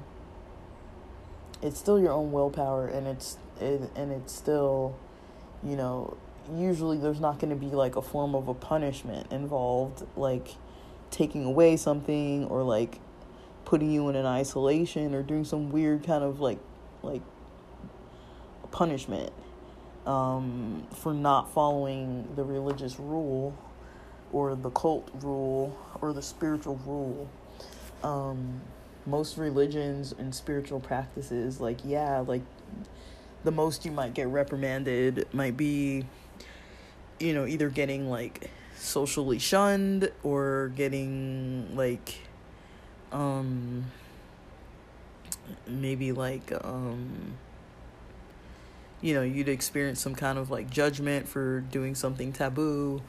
it's 1.61 1.79
still 1.79 1.99
your 1.99 2.11
own 2.11 2.31
willpower 2.31 2.87
and 2.87 3.07
it's 3.07 3.37
it, 3.61 3.89
and 3.95 4.11
it's 4.11 4.33
still 4.33 4.97
you 5.63 5.75
know 5.75 6.17
usually 6.55 6.97
there's 6.97 7.19
not 7.19 7.39
going 7.39 7.49
to 7.49 7.55
be 7.55 7.73
like 7.73 7.95
a 7.95 8.01
form 8.01 8.35
of 8.35 8.47
a 8.47 8.53
punishment 8.53 9.31
involved 9.31 10.05
like 10.15 10.49
taking 11.11 11.45
away 11.45 11.77
something 11.77 12.45
or 12.45 12.63
like 12.63 12.99
putting 13.65 13.91
you 13.91 14.09
in 14.09 14.15
an 14.15 14.25
isolation 14.25 15.13
or 15.13 15.23
doing 15.23 15.43
some 15.43 15.71
weird 15.71 16.03
kind 16.03 16.23
of 16.23 16.39
like 16.39 16.59
like 17.03 17.21
punishment 18.71 19.31
um, 20.05 20.87
for 20.95 21.13
not 21.13 21.53
following 21.53 22.27
the 22.35 22.43
religious 22.43 22.99
rule 22.99 23.57
or 24.31 24.55
the 24.55 24.69
cult 24.71 25.09
rule 25.21 25.77
or 26.01 26.13
the 26.13 26.21
spiritual 26.21 26.79
rule. 26.85 27.29
Um, 28.03 28.61
most 29.05 29.37
religions 29.37 30.13
and 30.17 30.33
spiritual 30.33 30.79
practices, 30.79 31.59
like, 31.59 31.79
yeah, 31.83 32.19
like 32.19 32.41
the 33.43 33.51
most 33.51 33.85
you 33.85 33.91
might 33.91 34.13
get 34.13 34.27
reprimanded 34.27 35.27
might 35.33 35.55
be, 35.55 36.05
you 37.19 37.33
know, 37.33 37.45
either 37.45 37.69
getting 37.69 38.09
like 38.09 38.49
socially 38.75 39.39
shunned 39.39 40.11
or 40.23 40.71
getting 40.75 41.75
like, 41.75 42.15
um, 43.11 43.85
maybe 45.65 46.11
like, 46.11 46.51
um, 46.63 47.37
you 49.01 49.13
know, 49.13 49.21
you'd 49.21 49.49
experience 49.49 50.01
some 50.01 50.15
kind 50.15 50.37
of 50.37 50.49
like 50.49 50.69
judgment 50.69 51.27
for 51.27 51.61
doing 51.61 51.95
something 51.95 52.33
taboo 52.33 53.01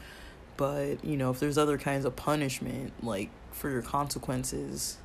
but, 0.58 1.04
you 1.04 1.16
know, 1.16 1.30
if 1.30 1.38
there's 1.38 1.56
other 1.56 1.78
kinds 1.78 2.04
of 2.04 2.16
punishment, 2.16 2.92
like 3.00 3.30
for 3.52 3.70
your 3.70 3.80
consequences, 3.80 4.98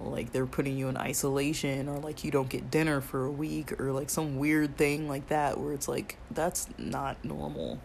like 0.00 0.32
they're 0.32 0.46
putting 0.46 0.76
you 0.76 0.88
in 0.88 0.96
isolation 0.96 1.88
or 1.88 2.00
like 2.00 2.24
you 2.24 2.32
don't 2.32 2.48
get 2.48 2.72
dinner 2.72 3.00
for 3.00 3.24
a 3.24 3.30
week 3.30 3.80
or 3.80 3.92
like 3.92 4.10
some 4.10 4.36
weird 4.36 4.76
thing 4.76 5.08
like 5.08 5.28
that 5.28 5.60
where 5.60 5.72
it's 5.72 5.86
like 5.86 6.18
that's 6.32 6.68
not 6.76 7.24
normal. 7.24 7.78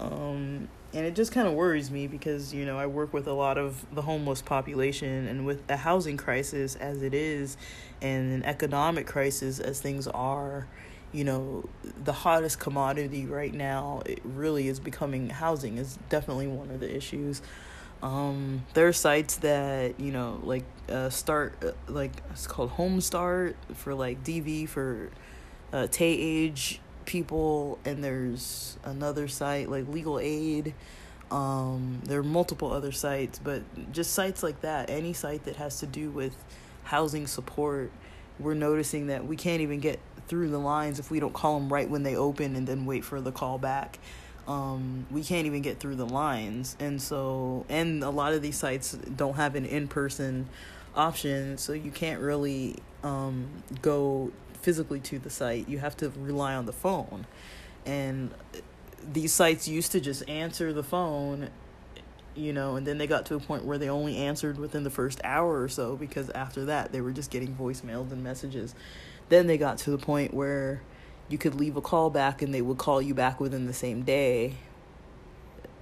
Um, 0.00 0.68
and 0.92 1.04
it 1.04 1.14
just 1.14 1.32
kind 1.32 1.46
of 1.46 1.54
worries 1.54 1.90
me 1.90 2.06
because 2.06 2.54
you 2.54 2.64
know 2.64 2.78
I 2.78 2.86
work 2.86 3.12
with 3.12 3.26
a 3.26 3.32
lot 3.32 3.58
of 3.58 3.84
the 3.94 4.02
homeless 4.02 4.42
population 4.42 5.26
and 5.26 5.46
with 5.46 5.62
a 5.70 5.76
housing 5.76 6.16
crisis 6.16 6.74
as 6.76 7.02
it 7.02 7.14
is 7.14 7.56
and 8.00 8.32
an 8.32 8.42
economic 8.44 9.06
crisis 9.06 9.58
as 9.58 9.80
things 9.80 10.06
are 10.06 10.66
you 11.12 11.24
know 11.24 11.68
the 12.04 12.12
hottest 12.12 12.58
commodity 12.60 13.26
right 13.26 13.54
now 13.54 14.02
it 14.06 14.20
really 14.24 14.68
is 14.68 14.80
becoming 14.80 15.30
housing 15.30 15.78
is 15.78 15.98
definitely 16.08 16.46
one 16.46 16.70
of 16.70 16.80
the 16.80 16.94
issues. 16.94 17.42
Um, 18.02 18.66
there 18.74 18.86
are 18.86 18.92
sites 18.92 19.36
that 19.36 19.98
you 19.98 20.12
know 20.12 20.40
like 20.42 20.64
uh, 20.90 21.08
start 21.10 21.56
uh, 21.64 21.72
like 21.88 22.12
it's 22.30 22.46
called 22.46 22.70
home 22.70 23.00
start 23.00 23.56
for 23.72 23.94
like 23.94 24.22
dv 24.22 24.68
for 24.68 25.10
uh, 25.72 25.86
tay 25.90 26.12
age 26.12 26.80
people 27.06 27.78
and 27.84 28.02
there's 28.04 28.76
another 28.84 29.28
site 29.28 29.70
like 29.70 29.88
legal 29.88 30.18
aid 30.18 30.74
um, 31.30 32.00
there 32.04 32.20
are 32.20 32.24
multiple 32.24 32.72
other 32.72 32.92
sites 32.92 33.40
but 33.42 33.62
just 33.92 34.12
sites 34.12 34.42
like 34.42 34.60
that 34.60 34.90
any 34.90 35.12
site 35.12 35.44
that 35.44 35.56
has 35.56 35.80
to 35.80 35.86
do 35.86 36.10
with 36.10 36.34
housing 36.84 37.26
support 37.26 37.90
we're 38.38 38.54
noticing 38.54 39.06
that 39.06 39.26
we 39.26 39.36
can't 39.36 39.60
even 39.62 39.80
get 39.80 39.98
through 40.28 40.48
the 40.48 40.58
lines 40.58 40.98
if 40.98 41.10
we 41.10 41.20
don't 41.20 41.32
call 41.32 41.58
them 41.58 41.72
right 41.72 41.88
when 41.88 42.02
they 42.02 42.16
open 42.16 42.56
and 42.56 42.66
then 42.66 42.84
wait 42.84 43.04
for 43.04 43.20
the 43.20 43.32
call 43.32 43.58
back. 43.58 43.98
Um, 44.46 45.06
we 45.10 45.22
can't 45.22 45.46
even 45.46 45.62
get 45.62 45.80
through 45.80 45.96
the 45.96 46.06
lines, 46.06 46.76
and 46.78 47.02
so 47.02 47.66
and 47.68 48.04
a 48.04 48.10
lot 48.10 48.32
of 48.32 48.42
these 48.42 48.56
sites 48.56 48.92
don't 48.92 49.34
have 49.34 49.56
an 49.56 49.66
in 49.66 49.88
person 49.88 50.48
option, 50.94 51.58
so 51.58 51.72
you 51.72 51.90
can't 51.90 52.20
really 52.20 52.76
um, 53.02 53.48
go 53.82 54.30
physically 54.66 54.98
to 54.98 55.18
the 55.20 55.30
site. 55.30 55.68
You 55.68 55.78
have 55.78 55.96
to 55.98 56.10
rely 56.10 56.54
on 56.54 56.66
the 56.66 56.72
phone, 56.72 57.26
and 57.84 58.34
these 59.12 59.32
sites 59.32 59.68
used 59.68 59.92
to 59.92 60.00
just 60.00 60.28
answer 60.28 60.72
the 60.72 60.82
phone 60.82 61.50
you 62.36 62.52
know, 62.52 62.76
and 62.76 62.86
then 62.86 62.98
they 62.98 63.06
got 63.06 63.26
to 63.26 63.34
a 63.34 63.40
point 63.40 63.64
where 63.64 63.78
they 63.78 63.88
only 63.88 64.18
answered 64.18 64.58
within 64.58 64.84
the 64.84 64.90
first 64.90 65.20
hour 65.24 65.62
or 65.62 65.68
so 65.68 65.96
because 65.96 66.28
after 66.30 66.66
that 66.66 66.92
they 66.92 67.00
were 67.00 67.12
just 67.12 67.30
getting 67.30 67.54
voicemails 67.54 68.12
and 68.12 68.22
messages. 68.22 68.74
Then 69.28 69.46
they 69.46 69.56
got 69.56 69.78
to 69.78 69.90
the 69.90 69.98
point 69.98 70.34
where 70.34 70.82
you 71.28 71.38
could 71.38 71.54
leave 71.54 71.76
a 71.76 71.80
call 71.80 72.10
back 72.10 72.42
and 72.42 72.54
they 72.54 72.62
would 72.62 72.78
call 72.78 73.00
you 73.00 73.14
back 73.14 73.40
within 73.40 73.66
the 73.66 73.72
same 73.72 74.02
day 74.02 74.54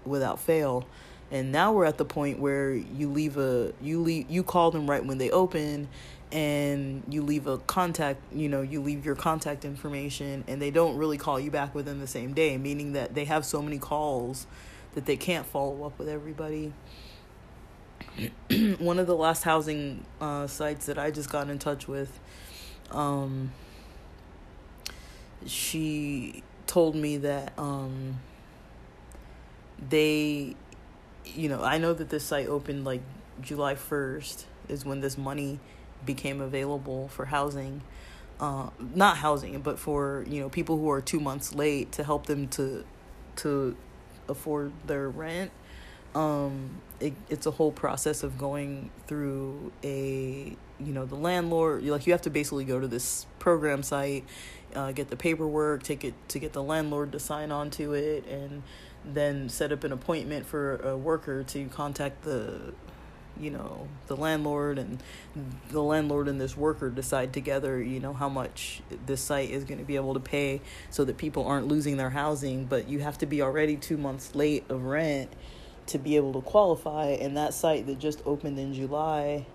without 0.04 0.38
fail. 0.38 0.86
And 1.30 1.50
now 1.50 1.72
we're 1.72 1.86
at 1.86 1.98
the 1.98 2.04
point 2.04 2.38
where 2.38 2.72
you 2.72 3.10
leave 3.10 3.36
a 3.36 3.72
you 3.82 4.00
leave 4.00 4.30
you 4.30 4.42
call 4.44 4.70
them 4.70 4.88
right 4.88 5.04
when 5.04 5.18
they 5.18 5.30
open 5.30 5.88
and 6.32 7.02
you 7.08 7.22
leave 7.22 7.46
a 7.46 7.58
contact, 7.58 8.20
you 8.32 8.48
know, 8.48 8.62
you 8.62 8.82
leave 8.82 9.04
your 9.04 9.14
contact 9.14 9.64
information 9.64 10.44
and 10.48 10.60
they 10.60 10.70
don't 10.70 10.96
really 10.96 11.18
call 11.18 11.38
you 11.38 11.50
back 11.50 11.74
within 11.74 12.00
the 12.00 12.06
same 12.06 12.32
day, 12.32 12.56
meaning 12.56 12.92
that 12.94 13.14
they 13.14 13.24
have 13.24 13.44
so 13.44 13.62
many 13.62 13.78
calls 13.78 14.46
that 14.94 15.06
they 15.06 15.16
can't 15.16 15.46
follow 15.46 15.84
up 15.84 15.98
with 15.98 16.08
everybody. 16.08 16.72
One 18.78 18.98
of 18.98 19.06
the 19.06 19.16
last 19.16 19.42
housing 19.42 20.04
uh, 20.20 20.46
sites 20.46 20.86
that 20.86 20.98
I 20.98 21.10
just 21.10 21.30
got 21.30 21.50
in 21.50 21.58
touch 21.58 21.86
with, 21.86 22.18
um, 22.90 23.52
she 25.46 26.42
told 26.66 26.94
me 26.94 27.18
that 27.18 27.52
um, 27.58 28.20
they, 29.88 30.56
you 31.24 31.48
know, 31.48 31.62
I 31.62 31.78
know 31.78 31.92
that 31.92 32.08
this 32.08 32.24
site 32.24 32.48
opened 32.48 32.84
like 32.84 33.02
July 33.40 33.74
1st 33.74 34.44
is 34.68 34.84
when 34.84 35.00
this 35.00 35.18
money 35.18 35.58
became 36.04 36.40
available 36.40 37.08
for 37.08 37.26
housing. 37.26 37.82
Uh, 38.40 38.70
not 38.94 39.18
housing, 39.18 39.60
but 39.60 39.78
for 39.78 40.24
you 40.28 40.40
know 40.40 40.48
people 40.48 40.76
who 40.76 40.90
are 40.90 41.00
two 41.00 41.20
months 41.20 41.54
late 41.54 41.92
to 41.92 42.04
help 42.04 42.26
them 42.26 42.48
to 42.48 42.84
to 43.36 43.76
afford 44.28 44.72
their 44.86 45.08
rent. 45.08 45.50
Um, 46.14 46.80
it, 47.00 47.14
it's 47.28 47.46
a 47.46 47.50
whole 47.50 47.72
process 47.72 48.22
of 48.22 48.38
going 48.38 48.90
through 49.06 49.72
a 49.82 50.56
you 50.80 50.92
know 50.92 51.04
the 51.06 51.16
landlord 51.16 51.84
like 51.84 52.06
you 52.06 52.12
have 52.12 52.22
to 52.22 52.30
basically 52.30 52.64
go 52.64 52.80
to 52.80 52.88
this 52.88 53.26
program 53.38 53.82
site 53.82 54.24
uh, 54.74 54.92
get 54.92 55.08
the 55.08 55.16
paperwork 55.16 55.82
take 55.82 56.04
it 56.04 56.14
to 56.28 56.38
get 56.38 56.52
the 56.52 56.62
landlord 56.62 57.12
to 57.12 57.20
sign 57.20 57.52
on 57.52 57.70
to 57.70 57.94
it 57.94 58.26
and 58.26 58.62
then 59.04 59.48
set 59.48 59.70
up 59.70 59.84
an 59.84 59.92
appointment 59.92 60.46
for 60.46 60.76
a 60.76 60.96
worker 60.96 61.42
to 61.44 61.66
contact 61.66 62.22
the 62.22 62.72
you 63.40 63.50
know 63.50 63.88
the 64.06 64.16
landlord 64.16 64.78
and 64.78 65.02
the 65.70 65.82
landlord 65.82 66.28
and 66.28 66.40
this 66.40 66.56
worker 66.56 66.88
decide 66.88 67.32
together 67.32 67.82
you 67.82 67.98
know 67.98 68.12
how 68.12 68.28
much 68.28 68.80
this 69.06 69.20
site 69.20 69.50
is 69.50 69.64
going 69.64 69.78
to 69.78 69.84
be 69.84 69.96
able 69.96 70.14
to 70.14 70.20
pay 70.20 70.60
so 70.90 71.04
that 71.04 71.16
people 71.16 71.46
aren't 71.46 71.68
losing 71.68 71.96
their 71.96 72.10
housing. 72.10 72.64
But 72.64 72.88
you 72.88 73.00
have 73.00 73.18
to 73.18 73.26
be 73.26 73.42
already 73.42 73.76
2 73.76 73.96
months 73.96 74.34
late 74.34 74.64
of 74.68 74.84
rent 74.84 75.32
to 75.86 75.98
be 75.98 76.16
able 76.16 76.32
to 76.34 76.40
qualify. 76.40 77.08
And 77.08 77.36
that 77.36 77.54
site 77.54 77.86
that 77.86 77.98
just 77.98 78.22
opened 78.24 78.58
in 78.58 78.74
July 78.74 79.46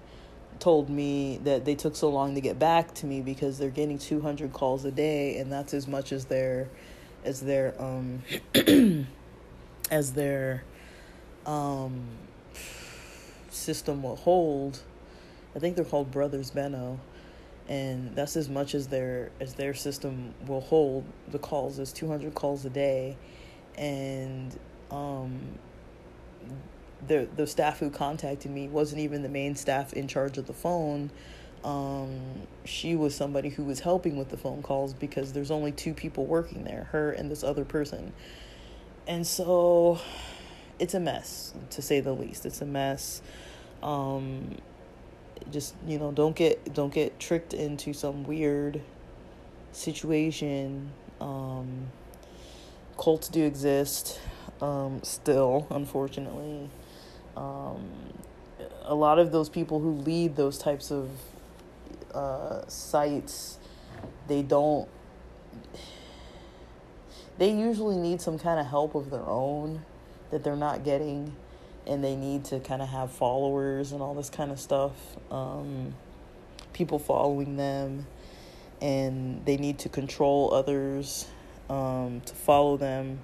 told 0.59 0.89
me 0.89 1.39
that 1.43 1.63
they 1.63 1.75
took 1.75 1.95
so 1.95 2.09
long 2.09 2.36
to 2.36 2.41
get 2.41 2.59
back 2.59 2.93
to 2.93 3.05
me 3.05 3.21
because 3.21 3.57
they're 3.57 3.69
getting 3.69 3.98
200 3.98 4.51
calls 4.51 4.83
a 4.83 4.91
day 4.91 5.38
and 5.38 5.50
that's 5.50 5.74
as 5.74 5.88
much 5.88 6.12
as 6.12 6.25
their 6.25 6.67
as 7.24 7.39
their 7.39 7.74
um 7.81 8.21
as 9.91 10.12
their 10.13 10.63
um 11.45 12.01
system 13.59 14.03
will 14.03 14.15
hold. 14.15 14.79
I 15.55 15.59
think 15.59 15.75
they're 15.75 15.86
called 15.86 16.12
Brothers 16.12 16.51
Benno, 16.51 16.99
and 17.67 18.15
that's 18.15 18.36
as 18.38 18.49
much 18.49 18.75
as 18.75 18.88
their 18.88 19.31
as 19.39 19.53
their 19.55 19.73
system 19.73 20.34
will 20.47 20.62
hold. 20.62 21.05
The 21.29 21.39
calls 21.39 21.79
is 21.79 21.91
two 21.91 22.07
hundred 22.07 22.34
calls 22.34 22.65
a 22.65 22.69
day, 22.69 23.17
and 23.77 24.57
um, 24.91 25.39
the 27.07 27.27
the 27.36 27.47
staff 27.47 27.79
who 27.79 27.89
contacted 27.89 28.51
me 28.51 28.67
wasn't 28.67 29.01
even 29.01 29.21
the 29.21 29.29
main 29.29 29.55
staff 29.55 29.93
in 29.93 30.07
charge 30.07 30.38
of 30.38 30.47
the 30.47 30.53
phone. 30.53 31.12
Um, 31.63 32.47
she 32.63 32.95
was 32.95 33.13
somebody 33.13 33.49
who 33.49 33.65
was 33.65 33.81
helping 33.81 34.15
with 34.15 34.29
the 34.29 34.38
phone 34.38 34.62
calls 34.62 34.93
because 34.93 35.34
there's 35.34 35.51
only 35.51 35.73
two 35.73 35.93
people 35.93 36.25
working 36.25 36.63
there, 36.63 36.88
her 36.91 37.12
and 37.12 37.29
this 37.29 37.43
other 37.43 37.65
person. 37.65 38.13
And 39.07 39.27
so 39.27 39.99
it's 40.77 40.93
a 40.93 40.99
mess, 40.99 41.53
to 41.71 41.81
say 41.81 41.99
the 41.99 42.13
least. 42.13 42.45
It's 42.45 42.62
a 42.62 42.65
mess. 42.65 43.21
Um, 43.81 44.57
just 45.51 45.75
you 45.87 45.97
know, 45.97 46.11
don't 46.11 46.35
get 46.35 46.73
don't 46.73 46.93
get 46.93 47.19
tricked 47.19 47.53
into 47.53 47.93
some 47.93 48.23
weird 48.23 48.81
situation. 49.71 50.91
Um, 51.21 51.87
cults 52.97 53.29
do 53.29 53.43
exist 53.43 54.19
um, 54.61 55.01
still, 55.03 55.67
unfortunately. 55.69 56.69
Um, 57.35 57.89
a 58.83 58.95
lot 58.95 59.19
of 59.19 59.31
those 59.31 59.49
people 59.49 59.79
who 59.79 59.91
lead 59.91 60.35
those 60.35 60.57
types 60.57 60.91
of 60.91 61.09
uh, 62.13 62.67
sites, 62.67 63.59
they 64.27 64.41
don't. 64.41 64.87
They 67.37 67.51
usually 67.51 67.95
need 67.95 68.21
some 68.21 68.37
kind 68.37 68.59
of 68.59 68.65
help 68.67 68.95
of 68.95 69.11
their 69.11 69.25
own 69.25 69.85
that 70.29 70.43
they're 70.43 70.57
not 70.57 70.83
getting 70.83 71.35
and 71.89 72.04
they 72.04 72.15
need 72.15 72.45
to 72.45 72.60
kind 72.60 72.82
of 72.82 72.89
have 72.89 73.12
followers 73.12 73.91
and 73.91 74.02
all 74.02 74.13
this 74.13 74.30
kind 74.30 74.52
of 74.52 74.60
stuff 74.60 74.93
um, 75.32 75.93
people 76.71 76.99
following 76.99 77.58
them 77.58 78.06
and 78.82 79.45
they 79.45 79.58
need 79.58 79.80
to 79.80 79.89
control 79.89 80.54
others 80.54 81.28
um, 81.69 82.21
to 82.25 82.34
follow 82.34 82.78
them 82.78 83.19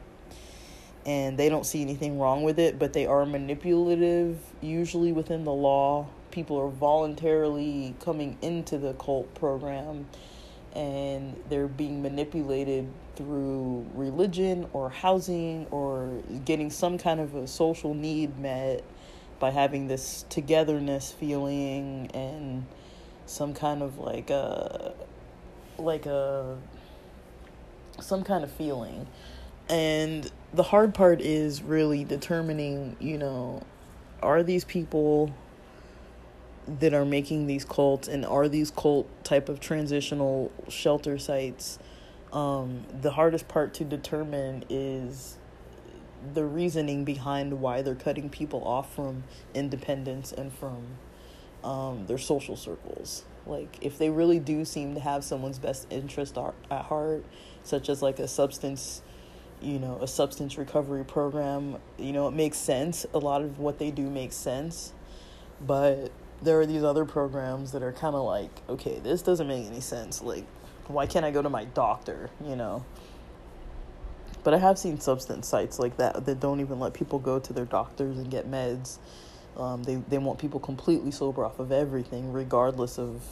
and 1.06 1.38
they 1.38 1.50
don't 1.50 1.66
see 1.66 1.82
anything 1.82 2.20
wrong 2.20 2.44
with 2.44 2.60
it 2.60 2.80
but 2.80 2.94
they 2.94 3.06
are 3.06 3.26
manipulative 3.26 4.38
usually 4.62 5.12
within 5.12 5.44
the 5.44 5.54
law. 5.54 6.08
People 6.32 6.60
are 6.60 6.70
voluntarily 6.70 7.96
coming 8.02 8.38
into 8.42 8.78
the 8.78 8.94
cult 8.94 9.34
program 9.36 10.08
and 10.76 11.42
they're 11.50 11.68
being 11.68 12.02
manipulated 12.02 12.88
through 13.16 13.86
religion 13.94 14.68
or 14.74 14.90
housing 14.90 15.68
or 15.72 16.22
getting 16.46 16.70
some 16.70 16.98
kind 16.98 17.20
of 17.20 17.36
a 17.36 17.48
social 17.48 17.94
need 17.94 18.38
met 18.40 18.84
by 19.40 19.52
having 19.52 19.88
this 19.88 20.26
togetherness 20.30 21.12
feeling 21.12 22.10
and 22.14 22.66
some 23.26 23.54
kind 23.54 23.82
of 23.82 23.98
like 23.98 24.30
a 24.30 24.94
like 25.78 26.06
a 26.06 26.58
some 28.00 28.24
kind 28.24 28.44
of 28.44 28.52
feeling. 28.52 29.08
And 29.70 30.30
the 30.54 30.64
hard 30.64 30.94
part 30.94 31.22
is 31.22 31.62
really 31.64 32.04
determining 32.04 32.96
you 33.00 33.18
know 33.18 33.64
are 34.22 34.44
these 34.44 34.66
people 34.66 35.34
that 36.80 36.94
are 36.94 37.06
making 37.06 37.48
these 37.48 37.64
cults 37.64 38.08
and 38.08 38.26
are 38.26 38.48
these 38.48 38.72
cult 38.72 39.08
type 39.24 39.50
of 39.50 39.60
transitional 39.60 40.52
shelter 40.68 41.18
sites 41.18 41.78
um, 42.36 42.84
the 43.02 43.12
hardest 43.12 43.48
part 43.48 43.74
to 43.76 43.86
determine 43.86 44.66
is 44.70 45.38
the 46.34 46.44
reasoning 46.44 47.06
behind 47.06 47.62
why 47.62 47.82
they're 47.82 47.96
cutting 47.96 48.30
people 48.30 48.64
off 48.68 48.94
from 48.94 49.24
independence 49.54 50.34
and 50.34 50.52
from 50.52 50.86
um, 51.64 52.06
their 52.08 52.18
social 52.18 52.58
circles. 52.58 53.24
Like 53.48 53.78
if 53.82 53.98
they 53.98 54.10
really 54.10 54.40
do 54.40 54.66
seem 54.66 54.96
to 54.96 55.00
have 55.00 55.24
someone's 55.24 55.60
best 55.60 55.88
interest 55.90 56.38
at 56.38 56.86
heart 56.86 57.24
such 57.64 57.90
as 57.90 58.02
like 58.02 58.20
a 58.20 58.28
substance 58.28 59.02
you 59.62 59.80
know 59.80 59.98
a 60.02 60.08
substance 60.08 60.58
recovery 60.58 61.06
program 61.06 61.78
you 61.98 62.12
know 62.12 62.28
it 62.28 62.34
makes 62.34 62.58
sense. 62.58 63.06
A 63.14 63.20
lot 63.20 63.42
of 63.42 63.60
what 63.60 63.80
they 63.80 63.92
do 63.92 64.10
makes 64.10 64.36
sense. 64.36 64.92
But 65.62 66.12
there 66.42 66.60
are 66.60 66.66
these 66.66 66.84
other 66.84 67.06
programs 67.06 67.72
that 67.72 67.82
are 67.82 67.94
kind 67.94 68.16
of 68.16 68.24
like, 68.26 68.52
okay, 68.70 69.00
this 69.00 69.22
doesn't 69.22 69.48
make 69.48 69.66
any 69.66 69.80
sense. 69.80 70.22
Like, 70.22 70.46
why 70.88 71.06
can't 71.08 71.26
I 71.26 71.32
go 71.32 71.42
to 71.42 71.50
my 71.50 71.66
doctor, 71.66 72.30
you 72.44 72.56
know? 72.56 72.86
But 74.44 74.54
I 74.54 74.60
have 74.60 74.78
seen 74.78 75.00
substance 75.00 75.48
sites 75.48 75.80
like 75.80 75.98
that 75.98 76.26
that 76.26 76.40
don't 76.40 76.60
even 76.60 76.80
let 76.80 76.94
people 76.94 77.18
go 77.18 77.40
to 77.40 77.54
their 77.54 77.66
doctors 77.66 78.18
and 78.18 78.30
get 78.30 78.50
meds. 78.50 79.00
Um, 79.58 79.84
they, 79.84 79.96
they 79.96 80.18
want 80.18 80.38
people 80.38 80.60
completely 80.60 81.12
sober 81.12 81.44
off 81.44 81.60
of 81.60 81.72
everything, 81.72 82.32
regardless 82.32 83.00
of 83.00 83.24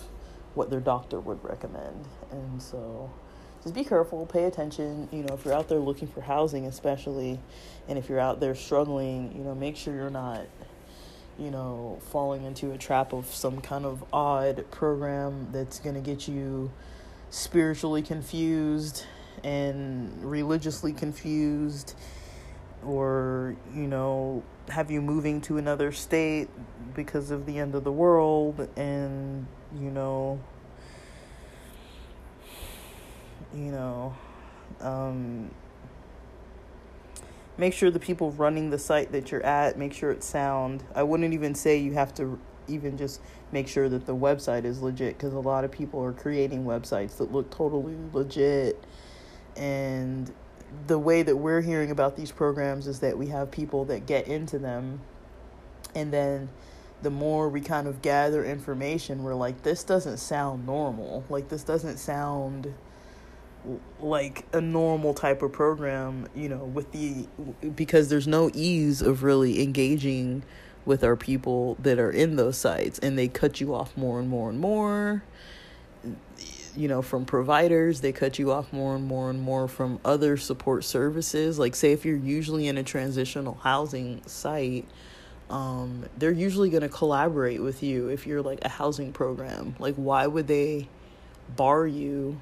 what 0.55 0.69
their 0.69 0.79
doctor 0.79 1.19
would 1.19 1.43
recommend. 1.43 2.05
And 2.31 2.61
so 2.61 3.11
just 3.61 3.75
be 3.75 3.83
careful, 3.83 4.25
pay 4.25 4.45
attention. 4.45 5.07
You 5.11 5.23
know, 5.23 5.35
if 5.35 5.45
you're 5.45 5.53
out 5.53 5.69
there 5.69 5.79
looking 5.79 6.07
for 6.07 6.21
housing, 6.21 6.65
especially, 6.65 7.39
and 7.87 7.99
if 7.99 8.09
you're 8.09 8.19
out 8.19 8.39
there 8.39 8.55
struggling, 8.55 9.33
you 9.37 9.43
know, 9.43 9.53
make 9.53 9.75
sure 9.75 9.93
you're 9.93 10.09
not 10.09 10.47
you 11.39 11.49
know, 11.49 11.99
falling 12.11 12.43
into 12.43 12.71
a 12.71 12.77
trap 12.77 13.13
of 13.13 13.25
some 13.25 13.59
kind 13.61 13.85
of 13.85 14.03
odd 14.13 14.65
program 14.71 15.47
that's 15.51 15.79
going 15.79 15.95
to 15.95 16.01
get 16.01 16.27
you 16.27 16.71
spiritually 17.33 18.03
confused 18.03 19.07
and 19.43 20.23
religiously 20.23 20.93
confused 20.93 21.95
or 22.85 23.55
you 23.73 23.87
know 23.87 24.43
have 24.69 24.91
you 24.91 25.01
moving 25.01 25.41
to 25.41 25.57
another 25.57 25.91
state 25.91 26.47
because 26.93 27.31
of 27.31 27.47
the 27.47 27.57
end 27.57 27.73
of 27.73 27.83
the 27.83 27.91
world 27.91 28.69
and 28.75 29.47
you 29.79 29.89
know 29.89 30.39
you 33.51 33.71
know 33.71 34.15
um, 34.79 35.49
make 37.57 37.73
sure 37.73 37.89
the 37.89 37.99
people 37.99 38.29
running 38.33 38.69
the 38.69 38.77
site 38.77 39.11
that 39.11 39.31
you're 39.31 39.43
at 39.43 39.75
make 39.75 39.91
sure 39.91 40.11
it's 40.11 40.27
sound. 40.27 40.83
I 40.93 41.01
wouldn't 41.01 41.33
even 41.33 41.55
say 41.55 41.79
you 41.79 41.93
have 41.93 42.13
to 42.15 42.39
even 42.67 42.97
just 42.97 43.21
make 43.51 43.67
sure 43.67 43.89
that 43.89 44.05
the 44.05 44.15
website 44.15 44.65
is 44.65 44.81
legit 44.81 45.17
because 45.17 45.33
a 45.33 45.39
lot 45.39 45.63
of 45.63 45.71
people 45.71 46.03
are 46.03 46.13
creating 46.13 46.65
websites 46.65 47.17
that 47.17 47.31
look 47.31 47.49
totally 47.49 47.95
legit. 48.11 48.83
And 49.55 50.31
the 50.87 50.97
way 50.97 51.23
that 51.23 51.35
we're 51.35 51.61
hearing 51.61 51.91
about 51.91 52.15
these 52.15 52.31
programs 52.31 52.87
is 52.87 52.99
that 52.99 53.17
we 53.17 53.27
have 53.27 53.51
people 53.51 53.85
that 53.85 54.05
get 54.05 54.27
into 54.27 54.57
them 54.57 55.01
and 55.95 56.11
then 56.11 56.49
the 57.03 57.11
more 57.11 57.49
we 57.49 57.61
kind 57.61 57.87
of 57.87 58.01
gather 58.01 58.43
information 58.43 59.23
we're 59.23 59.35
like 59.35 59.61
this 59.63 59.83
doesn't 59.83 60.17
sound 60.17 60.65
normal. 60.65 61.23
Like 61.29 61.49
this 61.49 61.63
doesn't 61.63 61.97
sound 61.97 62.73
like 63.99 64.45
a 64.53 64.59
normal 64.59 65.13
type 65.13 65.41
of 65.41 65.51
program 65.53 66.27
you 66.35 66.49
know 66.49 66.65
with 66.65 66.91
the 66.91 67.25
because 67.75 68.09
there's 68.09 68.27
no 68.27 68.51
ease 68.53 69.01
of 69.01 69.23
really 69.23 69.63
engaging 69.63 70.43
with 70.85 71.03
our 71.03 71.15
people 71.15 71.75
that 71.79 71.99
are 71.99 72.11
in 72.11 72.35
those 72.35 72.57
sites 72.57 72.99
and 72.99 73.17
they 73.17 73.27
cut 73.27 73.61
you 73.61 73.73
off 73.73 73.95
more 73.95 74.19
and 74.19 74.29
more 74.29 74.49
and 74.49 74.59
more 74.59 75.23
you 76.75 76.87
know 76.87 77.01
from 77.01 77.25
providers. 77.25 78.01
They 78.01 78.11
cut 78.11 78.39
you 78.39 78.51
off 78.51 78.73
more 78.73 78.95
and 78.95 79.05
more 79.05 79.29
and 79.29 79.41
more 79.41 79.67
from 79.67 79.99
other 80.03 80.37
support 80.37 80.83
services. 80.83 81.59
Like 81.59 81.75
say 81.75 81.91
if 81.91 82.05
you're 82.05 82.17
usually 82.17 82.67
in 82.67 82.77
a 82.77 82.83
transitional 82.83 83.55
housing 83.55 84.21
site 84.25 84.85
um, 85.49 86.05
they're 86.17 86.31
usually 86.31 86.69
going 86.69 86.81
to 86.81 86.89
collaborate 86.89 87.61
with 87.61 87.83
you 87.83 88.07
if 88.07 88.25
you're 88.25 88.41
like 88.41 88.59
a 88.63 88.69
housing 88.69 89.11
program. 89.13 89.75
Like 89.77 89.95
why 89.95 90.25
would 90.25 90.47
they 90.47 90.87
bar 91.55 91.85
you 91.85 92.39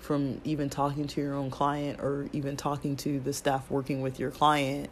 from 0.00 0.40
even 0.44 0.70
talking 0.70 1.06
to 1.06 1.20
your 1.20 1.34
own 1.34 1.50
client 1.50 2.00
or 2.00 2.28
even 2.32 2.56
talking 2.56 2.96
to 2.96 3.20
the 3.20 3.32
staff 3.32 3.70
working 3.70 4.00
with 4.00 4.18
your 4.18 4.30
client 4.30 4.90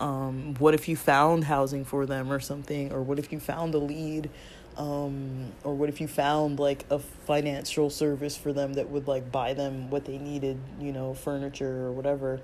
um, 0.00 0.54
what 0.58 0.74
if 0.74 0.88
you 0.88 0.96
found 0.96 1.44
housing 1.44 1.84
for 1.84 2.06
them 2.06 2.32
or 2.32 2.40
something? 2.40 2.92
Or 2.92 3.02
what 3.02 3.18
if 3.18 3.30
you 3.32 3.38
found 3.38 3.74
a 3.74 3.78
lead? 3.78 4.30
Um, 4.76 5.52
or 5.62 5.74
what 5.74 5.88
if 5.88 6.00
you 6.00 6.08
found 6.08 6.58
like 6.58 6.86
a 6.90 6.98
financial 6.98 7.90
service 7.90 8.36
for 8.36 8.52
them 8.52 8.74
that 8.74 8.88
would 8.88 9.06
like 9.06 9.30
buy 9.30 9.52
them 9.52 9.90
what 9.90 10.06
they 10.06 10.16
needed, 10.16 10.58
you 10.80 10.92
know, 10.92 11.12
furniture 11.12 11.86
or 11.86 11.92
whatever? 11.92 12.40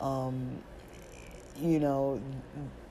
Um, 0.00 0.58
you 1.60 1.80
know, 1.80 2.20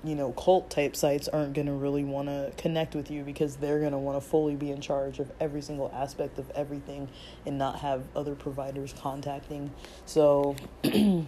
you 0.03 0.15
know, 0.15 0.31
cult 0.33 0.69
type 0.69 0.95
sites 0.95 1.27
aren't 1.27 1.53
going 1.53 1.67
to 1.67 1.73
really 1.73 2.03
want 2.03 2.27
to 2.27 2.51
connect 2.57 2.95
with 2.95 3.11
you 3.11 3.23
because 3.23 3.57
they're 3.57 3.79
going 3.79 3.91
to 3.91 3.97
want 3.97 4.21
to 4.21 4.27
fully 4.27 4.55
be 4.55 4.71
in 4.71 4.81
charge 4.81 5.19
of 5.19 5.31
every 5.39 5.61
single 5.61 5.91
aspect 5.93 6.39
of 6.39 6.49
everything 6.51 7.07
and 7.45 7.57
not 7.57 7.79
have 7.79 8.03
other 8.15 8.35
providers 8.35 8.93
contacting. 8.97 9.71
So, 10.05 10.55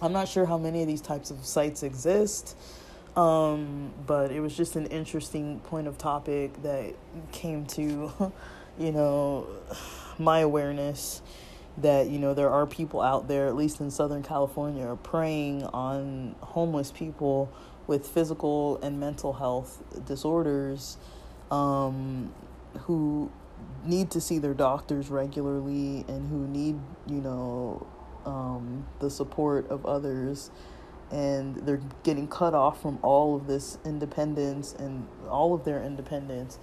I'm 0.00 0.12
not 0.12 0.28
sure 0.28 0.46
how 0.46 0.58
many 0.58 0.80
of 0.82 0.86
these 0.86 1.00
types 1.00 1.32
of 1.32 1.44
sites 1.44 1.82
exist, 1.82 2.56
um, 3.16 3.92
but 4.06 4.30
it 4.30 4.40
was 4.40 4.56
just 4.56 4.76
an 4.76 4.86
interesting 4.86 5.58
point 5.60 5.88
of 5.88 5.98
topic 5.98 6.62
that 6.62 6.94
came 7.32 7.66
to, 7.66 8.32
you 8.78 8.92
know, 8.92 9.48
my 10.18 10.40
awareness 10.40 11.20
that 11.78 12.08
you 12.08 12.18
know 12.18 12.34
there 12.34 12.50
are 12.50 12.66
people 12.66 13.00
out 13.00 13.28
there, 13.28 13.46
at 13.48 13.56
least 13.56 13.80
in 13.80 13.90
Southern 13.90 14.22
California, 14.22 14.96
preying 15.02 15.64
on 15.64 16.34
homeless 16.40 16.92
people 16.92 17.52
with 17.88 18.06
physical 18.06 18.78
and 18.82 19.00
mental 19.00 19.32
health 19.32 19.82
disorders, 20.04 20.96
um, 21.50 22.32
who 22.80 23.30
need 23.84 24.10
to 24.12 24.20
see 24.20 24.38
their 24.38 24.54
doctors 24.54 25.08
regularly 25.08 26.04
and 26.08 26.28
who 26.28 26.46
need 26.46 26.78
you 27.08 27.20
know 27.20 27.86
um, 28.24 28.86
the 29.00 29.10
support 29.10 29.68
of 29.70 29.86
others 29.86 30.50
and 31.10 31.56
they're 31.66 31.80
getting 32.02 32.28
cut 32.28 32.52
off 32.54 32.82
from 32.82 32.98
all 33.02 33.34
of 33.34 33.46
this 33.46 33.78
independence 33.84 34.74
and 34.78 35.06
all 35.28 35.54
of 35.54 35.64
their 35.64 35.82
independence 35.82 36.58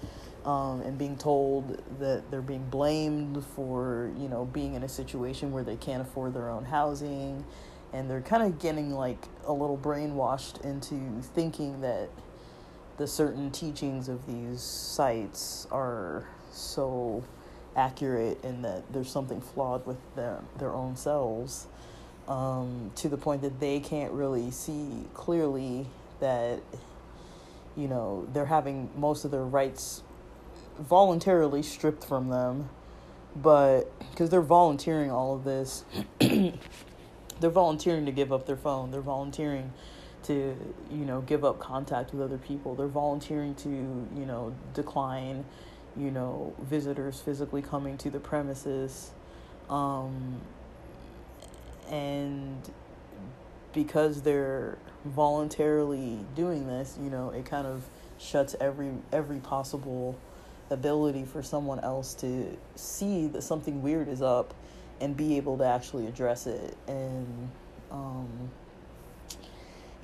um, 0.46 0.82
and 0.82 0.98
being 0.98 1.18
told 1.18 1.82
that 2.00 2.30
they're 2.30 2.42
being 2.42 2.66
blamed 2.70 3.44
for 3.56 4.12
you 4.18 4.30
know 4.30 4.46
being 4.46 4.76
in 4.76 4.84
a 4.84 4.90
situation 4.90 5.52
where 5.52 5.64
they 5.64 5.76
can't 5.76 6.02
afford 6.02 6.34
their 6.34 6.50
own 6.50 6.66
housing 6.66 7.44
and 7.94 8.10
they're 8.10 8.22
kind 8.22 8.44
of 8.44 8.60
getting 8.60 8.92
like 8.92 9.28
a 9.46 9.54
little 9.54 9.78
brainwashed 9.78 10.64
into 10.64 11.22
thinking 11.34 11.82
that 11.82 12.10
the 12.98 13.08
certain 13.08 13.50
teachings 13.52 14.08
of 14.08 14.26
these 14.28 14.62
sites 14.62 15.68
are 15.72 16.28
so 16.52 17.24
accurate 17.76 18.44
and 18.44 18.64
that 18.64 18.84
there's 18.94 19.10
something 19.10 19.42
flawed 19.42 19.86
with 19.86 19.98
their 20.16 20.40
their 20.58 20.74
own 20.74 20.96
selves 20.96 21.68
um, 22.28 22.92
to 22.96 23.10
the 23.10 23.18
point 23.18 23.42
that 23.42 23.60
they 23.60 23.80
can't 23.80 24.12
really 24.12 24.52
see 24.52 25.06
clearly 25.14 25.86
that 26.20 26.62
you 27.76 27.88
know 27.88 28.28
they're 28.34 28.46
having 28.46 28.90
most 28.96 29.26
of 29.26 29.32
their 29.32 29.44
rights 29.44 30.04
voluntarily 30.80 31.62
stripped 31.64 32.04
from 32.04 32.30
them. 32.30 32.70
But 33.36 33.92
because 34.12 34.30
they're 34.30 34.42
volunteering 34.42 35.12
all 35.12 35.36
of 35.36 35.44
this 35.44 35.84
they're 37.40 37.50
volunteering 37.50 38.06
to 38.06 38.12
give 38.12 38.32
up 38.32 38.46
their 38.46 38.58
phone. 38.58 38.92
They're 38.92 39.02
volunteering 39.02 39.74
to 40.24 40.56
you 40.90 41.06
know 41.06 41.22
give 41.22 41.44
up 41.44 41.60
contact 41.60 42.14
with 42.14 42.22
other 42.22 42.38
people. 42.38 42.76
They're 42.76 42.88
volunteering 42.88 43.56
to 43.56 43.70
you 43.70 44.26
know 44.26 44.56
decline 44.74 45.46
you 45.98 46.12
know, 46.12 46.54
visitors 46.60 47.20
physically 47.22 47.62
coming 47.62 47.98
to 48.00 48.10
the 48.10 48.20
premises. 48.20 49.12
Um, 49.70 50.42
and 51.90 52.70
because 53.74 54.22
they're 54.22 54.78
voluntarily 55.06 56.20
doing 56.36 56.68
this, 56.68 56.98
you 57.02 57.10
know, 57.10 57.30
it 57.30 57.46
kind 57.46 57.68
of 57.68 57.84
shuts 58.18 58.56
every 58.60 58.92
every 59.12 59.40
possible 59.40 60.18
ability 60.70 61.26
for 61.26 61.44
someone 61.44 61.80
else 61.82 62.14
to 62.16 62.58
see 62.76 63.28
that 63.28 63.44
something 63.44 63.82
weird 63.82 64.08
is 64.08 64.22
up 64.22 64.54
and 65.00 65.16
be 65.16 65.38
able 65.38 65.58
to 65.58 65.66
actually 65.66 66.08
address 66.08 66.48
it 66.48 66.76
and 66.88 67.50
um, 67.92 68.50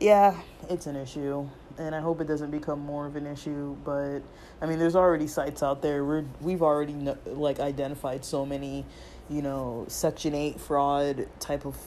yeah, 0.01 0.35
it's 0.67 0.87
an 0.87 0.95
issue, 0.95 1.47
and 1.77 1.93
I 1.93 1.99
hope 2.01 2.21
it 2.21 2.27
doesn't 2.27 2.49
become 2.49 2.79
more 2.79 3.05
of 3.05 3.15
an 3.15 3.27
issue. 3.27 3.75
But 3.85 4.21
I 4.59 4.65
mean, 4.65 4.79
there's 4.79 4.95
already 4.95 5.27
sites 5.27 5.61
out 5.61 5.83
there. 5.83 6.03
We're 6.03 6.25
we've 6.41 6.63
already 6.63 6.95
like 7.27 7.59
identified 7.59 8.25
so 8.25 8.43
many, 8.43 8.83
you 9.29 9.43
know, 9.43 9.85
Section 9.87 10.33
Eight 10.33 10.59
fraud 10.59 11.27
type 11.39 11.65
of 11.65 11.77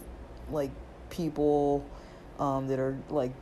like 0.50 0.70
people 1.10 1.84
um, 2.38 2.68
that 2.68 2.78
are 2.78 2.96
like 3.10 3.32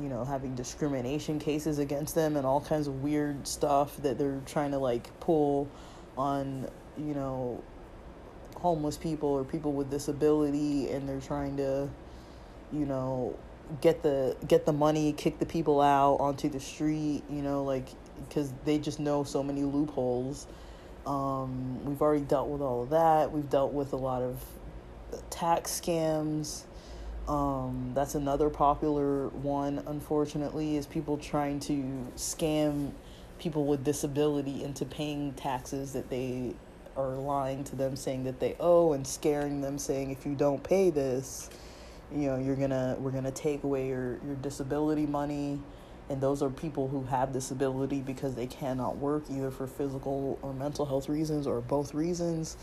you 0.00 0.08
know 0.08 0.24
having 0.24 0.54
discrimination 0.54 1.38
cases 1.38 1.78
against 1.78 2.14
them 2.14 2.36
and 2.36 2.46
all 2.46 2.60
kinds 2.60 2.86
of 2.86 3.02
weird 3.02 3.46
stuff 3.46 3.96
that 3.98 4.18
they're 4.18 4.40
trying 4.46 4.70
to 4.70 4.78
like 4.78 5.08
pull 5.20 5.68
on 6.16 6.68
you 6.96 7.14
know 7.14 7.62
homeless 8.56 8.96
people 8.96 9.28
or 9.28 9.44
people 9.44 9.72
with 9.72 9.90
disability 9.90 10.90
and 10.90 11.08
they're 11.08 11.20
trying 11.20 11.56
to 11.56 11.88
you 12.72 12.86
know 12.86 13.38
get 13.80 14.02
the 14.02 14.36
get 14.46 14.66
the 14.66 14.72
money, 14.72 15.12
kick 15.12 15.38
the 15.38 15.46
people 15.46 15.80
out 15.80 16.16
onto 16.16 16.48
the 16.48 16.60
street, 16.60 17.22
you 17.30 17.42
know, 17.42 17.64
like 17.64 17.88
because 18.28 18.52
they 18.64 18.78
just 18.78 19.00
know 19.00 19.24
so 19.24 19.42
many 19.42 19.62
loopholes. 19.62 20.46
Um, 21.06 21.84
we've 21.84 22.02
already 22.02 22.24
dealt 22.24 22.48
with 22.48 22.60
all 22.60 22.82
of 22.82 22.90
that. 22.90 23.30
We've 23.30 23.48
dealt 23.48 23.72
with 23.72 23.92
a 23.92 23.96
lot 23.96 24.22
of 24.22 24.42
tax 25.30 25.80
scams. 25.80 26.62
Um, 27.28 27.92
that's 27.94 28.14
another 28.14 28.50
popular 28.50 29.28
one, 29.28 29.82
unfortunately, 29.86 30.76
is 30.76 30.86
people 30.86 31.16
trying 31.16 31.60
to 31.60 32.06
scam 32.16 32.92
people 33.38 33.66
with 33.66 33.84
disability 33.84 34.64
into 34.64 34.84
paying 34.84 35.32
taxes 35.34 35.92
that 35.92 36.08
they 36.08 36.54
are 36.96 37.14
lying 37.14 37.62
to 37.64 37.76
them 37.76 37.94
saying 37.94 38.24
that 38.24 38.40
they 38.40 38.56
owe 38.58 38.92
and 38.94 39.06
scaring 39.06 39.60
them 39.60 39.76
saying 39.78 40.10
if 40.10 40.24
you 40.24 40.34
don't 40.34 40.62
pay 40.62 40.88
this 40.88 41.50
you 42.12 42.28
know 42.28 42.38
you're 42.38 42.56
gonna 42.56 42.96
we're 42.98 43.10
gonna 43.10 43.30
take 43.30 43.64
away 43.64 43.88
your 43.88 44.18
your 44.24 44.36
disability 44.42 45.06
money. 45.06 45.60
And 46.08 46.20
those 46.20 46.40
are 46.40 46.50
people 46.50 46.86
who 46.86 47.02
have 47.02 47.32
disability 47.32 48.00
because 48.00 48.36
they 48.36 48.46
cannot 48.46 48.96
work 48.98 49.24
either 49.28 49.50
for 49.50 49.66
physical 49.66 50.38
or 50.40 50.54
mental 50.54 50.86
health 50.86 51.08
reasons 51.08 51.48
or 51.48 51.60
both 51.60 51.94
reasons. 51.94 52.56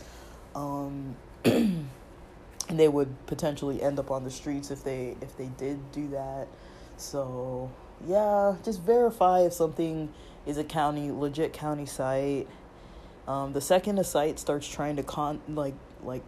Um, 0.54 1.14
and 1.44 2.80
they 2.80 2.88
would 2.88 3.26
potentially 3.26 3.82
end 3.82 3.98
up 3.98 4.10
on 4.10 4.24
the 4.24 4.30
streets 4.30 4.70
if 4.70 4.82
they 4.82 5.16
if 5.20 5.36
they 5.36 5.50
did 5.58 5.92
do 5.92 6.08
that. 6.08 6.48
So 6.96 7.70
yeah 8.06 8.56
just 8.64 8.80
verify 8.82 9.40
if 9.40 9.52
something 9.52 10.12
is 10.46 10.58
a 10.58 10.64
county 10.64 11.10
legit 11.10 11.52
county 11.52 11.86
site. 11.86 12.48
Um, 13.26 13.52
the 13.52 13.60
second 13.60 13.98
a 13.98 14.04
site 14.04 14.38
starts 14.38 14.66
trying 14.66 14.96
to 14.96 15.02
con 15.02 15.40
like 15.48 15.74
like 16.02 16.22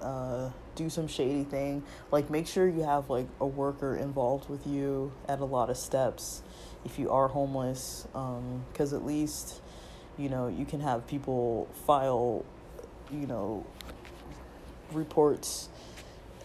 uh, 0.00 0.50
do 0.74 0.90
some 0.90 1.08
shady 1.08 1.44
thing, 1.44 1.82
like 2.10 2.30
make 2.30 2.46
sure 2.46 2.68
you 2.68 2.82
have 2.82 3.10
like 3.10 3.26
a 3.40 3.46
worker 3.46 3.96
involved 3.96 4.48
with 4.48 4.66
you 4.66 5.12
at 5.28 5.40
a 5.40 5.44
lot 5.44 5.70
of 5.70 5.76
steps 5.76 6.42
if 6.84 6.98
you 6.98 7.10
are 7.10 7.28
homeless, 7.28 8.06
because 8.12 8.92
um, 8.92 8.98
at 8.98 9.04
least 9.04 9.60
you 10.18 10.28
know 10.28 10.48
you 10.48 10.64
can 10.64 10.80
have 10.80 11.06
people 11.06 11.68
file 11.86 12.44
you 13.10 13.26
know 13.26 13.64
reports 14.92 15.68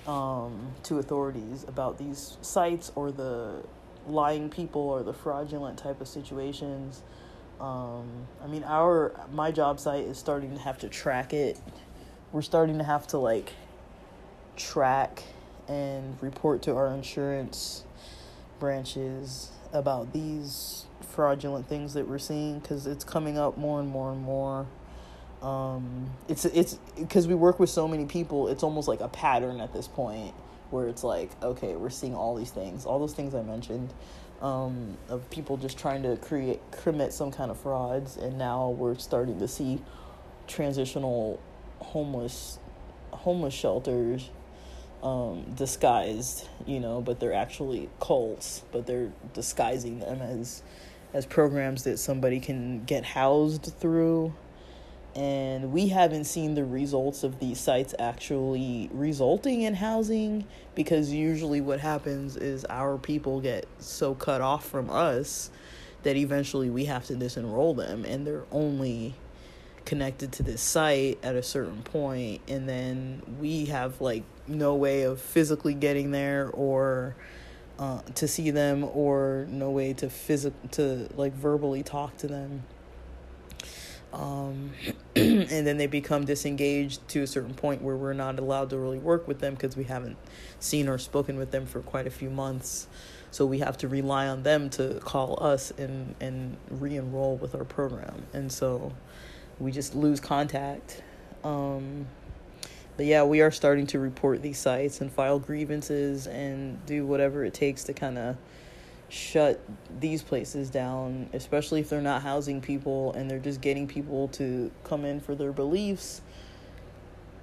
um, 0.07 0.73
to 0.83 0.97
authorities 0.97 1.65
about 1.67 1.97
these 1.97 2.37
sites 2.41 2.91
or 2.95 3.11
the 3.11 3.63
lying 4.07 4.49
people 4.49 4.81
or 4.81 5.03
the 5.03 5.13
fraudulent 5.13 5.77
type 5.77 6.01
of 6.01 6.07
situations. 6.07 7.03
Um, 7.59 8.27
I 8.43 8.47
mean, 8.47 8.63
our 8.63 9.13
my 9.31 9.51
job 9.51 9.79
site 9.79 10.05
is 10.05 10.17
starting 10.17 10.55
to 10.55 10.61
have 10.61 10.79
to 10.79 10.89
track 10.89 11.33
it. 11.33 11.59
We're 12.31 12.41
starting 12.41 12.77
to 12.77 12.83
have 12.83 13.07
to 13.07 13.17
like 13.17 13.53
track 14.59 15.23
and 15.67 16.17
report 16.21 16.61
to 16.63 16.75
our 16.75 16.93
insurance 16.93 17.83
branches 18.59 19.49
about 19.73 20.13
these 20.13 20.85
fraudulent 21.01 21.67
things 21.67 21.93
that 21.93 22.07
we're 22.07 22.19
seeing 22.19 22.59
because 22.59 22.85
it's 22.85 23.03
coming 23.03 23.37
up 23.37 23.57
more 23.57 23.79
and 23.79 23.89
more 23.89 24.11
and 24.11 24.21
more. 24.21 24.67
Um, 25.41 26.09
it's 26.27 26.45
it's 26.45 26.77
because 26.97 27.27
we 27.27 27.35
work 27.35 27.59
with 27.59 27.69
so 27.69 27.87
many 27.87 28.05
people 28.05 28.49
it's 28.49 28.61
almost 28.61 28.89
like 28.89 28.99
a 28.99 29.07
pattern 29.07 29.61
at 29.61 29.71
this 29.71 29.87
point 29.87 30.33
where 30.69 30.89
it's 30.89 31.01
like 31.01 31.31
okay 31.41 31.77
we're 31.77 31.89
seeing 31.89 32.13
all 32.13 32.35
these 32.35 32.51
things 32.51 32.85
all 32.85 32.99
those 32.99 33.13
things 33.13 33.33
i 33.33 33.41
mentioned 33.41 33.93
um, 34.41 34.97
of 35.07 35.29
people 35.29 35.55
just 35.55 35.77
trying 35.77 36.03
to 36.03 36.17
create 36.17 36.59
commit 36.71 37.13
some 37.13 37.31
kind 37.31 37.51
of 37.51 37.57
frauds 37.57 38.17
and 38.17 38.37
now 38.37 38.69
we're 38.71 38.95
starting 38.95 39.39
to 39.39 39.47
see 39.47 39.81
transitional 40.47 41.39
homeless 41.79 42.59
homeless 43.11 43.53
shelters 43.53 44.29
um, 45.03 45.45
disguised 45.55 46.47
you 46.65 46.79
know 46.79 47.01
but 47.01 47.19
they're 47.19 47.33
actually 47.33 47.89
cults 47.99 48.63
but 48.71 48.85
they're 48.85 49.11
disguising 49.33 49.99
them 49.99 50.21
as 50.21 50.61
as 51.13 51.25
programs 51.25 51.83
that 51.83 51.97
somebody 51.97 52.39
can 52.39 52.83
get 52.83 53.03
housed 53.03 53.73
through. 53.79 54.33
And 55.15 55.71
we 55.71 55.87
haven't 55.87 56.25
seen 56.25 56.53
the 56.53 56.63
results 56.63 57.23
of 57.23 57.39
these 57.39 57.59
sites 57.59 57.95
actually 57.97 58.89
resulting 58.93 59.63
in 59.63 59.73
housing 59.73 60.45
because 60.75 61.11
usually 61.11 61.61
what 61.61 61.79
happens 61.79 62.37
is 62.37 62.63
our 62.65 62.97
people 62.97 63.41
get 63.41 63.65
so 63.79 64.13
cut 64.13 64.39
off 64.41 64.69
from 64.69 64.89
us 64.89 65.49
that 66.03 66.15
eventually 66.15 66.69
we 66.69 66.85
have 66.85 67.05
to 67.05 67.15
disenroll 67.15 67.75
them 67.75 68.05
and 68.05 68.25
they're 68.25 68.45
only 68.51 69.15
connected 69.89 70.31
to 70.31 70.43
this 70.43 70.61
site 70.61 71.17
at 71.23 71.35
a 71.35 71.41
certain 71.41 71.81
point 71.81 72.41
and 72.47 72.69
then 72.69 73.23
we 73.39 73.65
have 73.65 73.99
like 73.99 74.23
no 74.47 74.75
way 74.75 75.01
of 75.01 75.19
physically 75.19 75.73
getting 75.73 76.11
there 76.11 76.51
or 76.53 77.15
uh, 77.79 77.99
to 78.13 78.27
see 78.27 78.51
them 78.51 78.83
or 78.93 79.47
no 79.49 79.71
way 79.71 79.91
to 79.91 80.07
physic 80.07 80.53
to 80.69 81.09
like 81.15 81.33
verbally 81.33 81.81
talk 81.81 82.15
to 82.17 82.27
them 82.27 82.61
um, 84.13 84.71
and 85.15 85.67
then 85.67 85.77
they 85.77 85.87
become 85.87 86.23
disengaged 86.23 87.07
to 87.09 87.23
a 87.23 87.27
certain 87.27 87.55
point 87.55 87.81
where 87.81 87.95
we're 87.95 88.13
not 88.13 88.37
allowed 88.37 88.69
to 88.71 88.77
really 88.77 88.99
work 88.99 89.27
with 89.27 89.39
them 89.39 89.55
because 89.55 89.75
we 89.75 89.85
haven't 89.85 90.17
seen 90.59 90.87
or 90.87 90.99
spoken 90.99 91.35
with 91.37 91.49
them 91.49 91.65
for 91.65 91.81
quite 91.81 92.07
a 92.07 92.11
few 92.11 92.29
months. 92.29 92.87
So 93.31 93.45
we 93.45 93.59
have 93.59 93.77
to 93.77 93.87
rely 93.87 94.27
on 94.27 94.43
them 94.43 94.69
to 94.71 94.99
call 95.03 95.37
us 95.43 95.71
and 95.77 96.15
and 96.19 96.57
re-enroll 96.71 97.37
with 97.37 97.53
our 97.53 97.63
program, 97.63 98.23
and 98.33 98.51
so 98.51 98.93
we 99.59 99.71
just 99.71 99.95
lose 99.95 100.19
contact. 100.19 101.01
Um, 101.43 102.07
but 102.97 103.05
yeah, 103.05 103.23
we 103.23 103.41
are 103.41 103.51
starting 103.51 103.87
to 103.87 103.99
report 103.99 104.41
these 104.41 104.57
sites 104.57 105.01
and 105.01 105.11
file 105.11 105.39
grievances 105.39 106.27
and 106.27 106.85
do 106.85 107.05
whatever 107.05 107.45
it 107.45 107.53
takes 107.53 107.85
to 107.85 107.93
kind 107.93 108.17
of 108.17 108.37
shut 109.09 109.59
these 109.99 110.21
places 110.21 110.69
down, 110.69 111.29
especially 111.33 111.81
if 111.81 111.89
they're 111.89 112.01
not 112.01 112.21
housing 112.21 112.61
people 112.61 113.13
and 113.13 113.29
they're 113.29 113.39
just 113.39 113.61
getting 113.61 113.87
people 113.87 114.27
to 114.29 114.71
come 114.83 115.05
in 115.05 115.19
for 115.19 115.35
their 115.35 115.51
beliefs. 115.51 116.21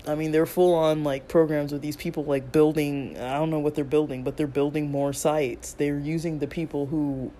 I 0.06 0.14
mean, 0.14 0.30
they're 0.30 0.46
full 0.46 0.74
on 0.74 1.02
like 1.02 1.26
programs 1.26 1.72
with 1.72 1.82
these 1.82 1.96
people 1.96 2.24
like 2.24 2.52
building, 2.52 3.18
I 3.18 3.34
don't 3.38 3.50
know 3.50 3.58
what 3.58 3.74
they're 3.74 3.84
building, 3.84 4.22
but 4.22 4.36
they're 4.36 4.46
building 4.46 4.90
more 4.90 5.12
sites. 5.12 5.72
They're 5.72 5.98
using 5.98 6.38
the 6.38 6.46
people 6.46 6.86
who 6.86 7.32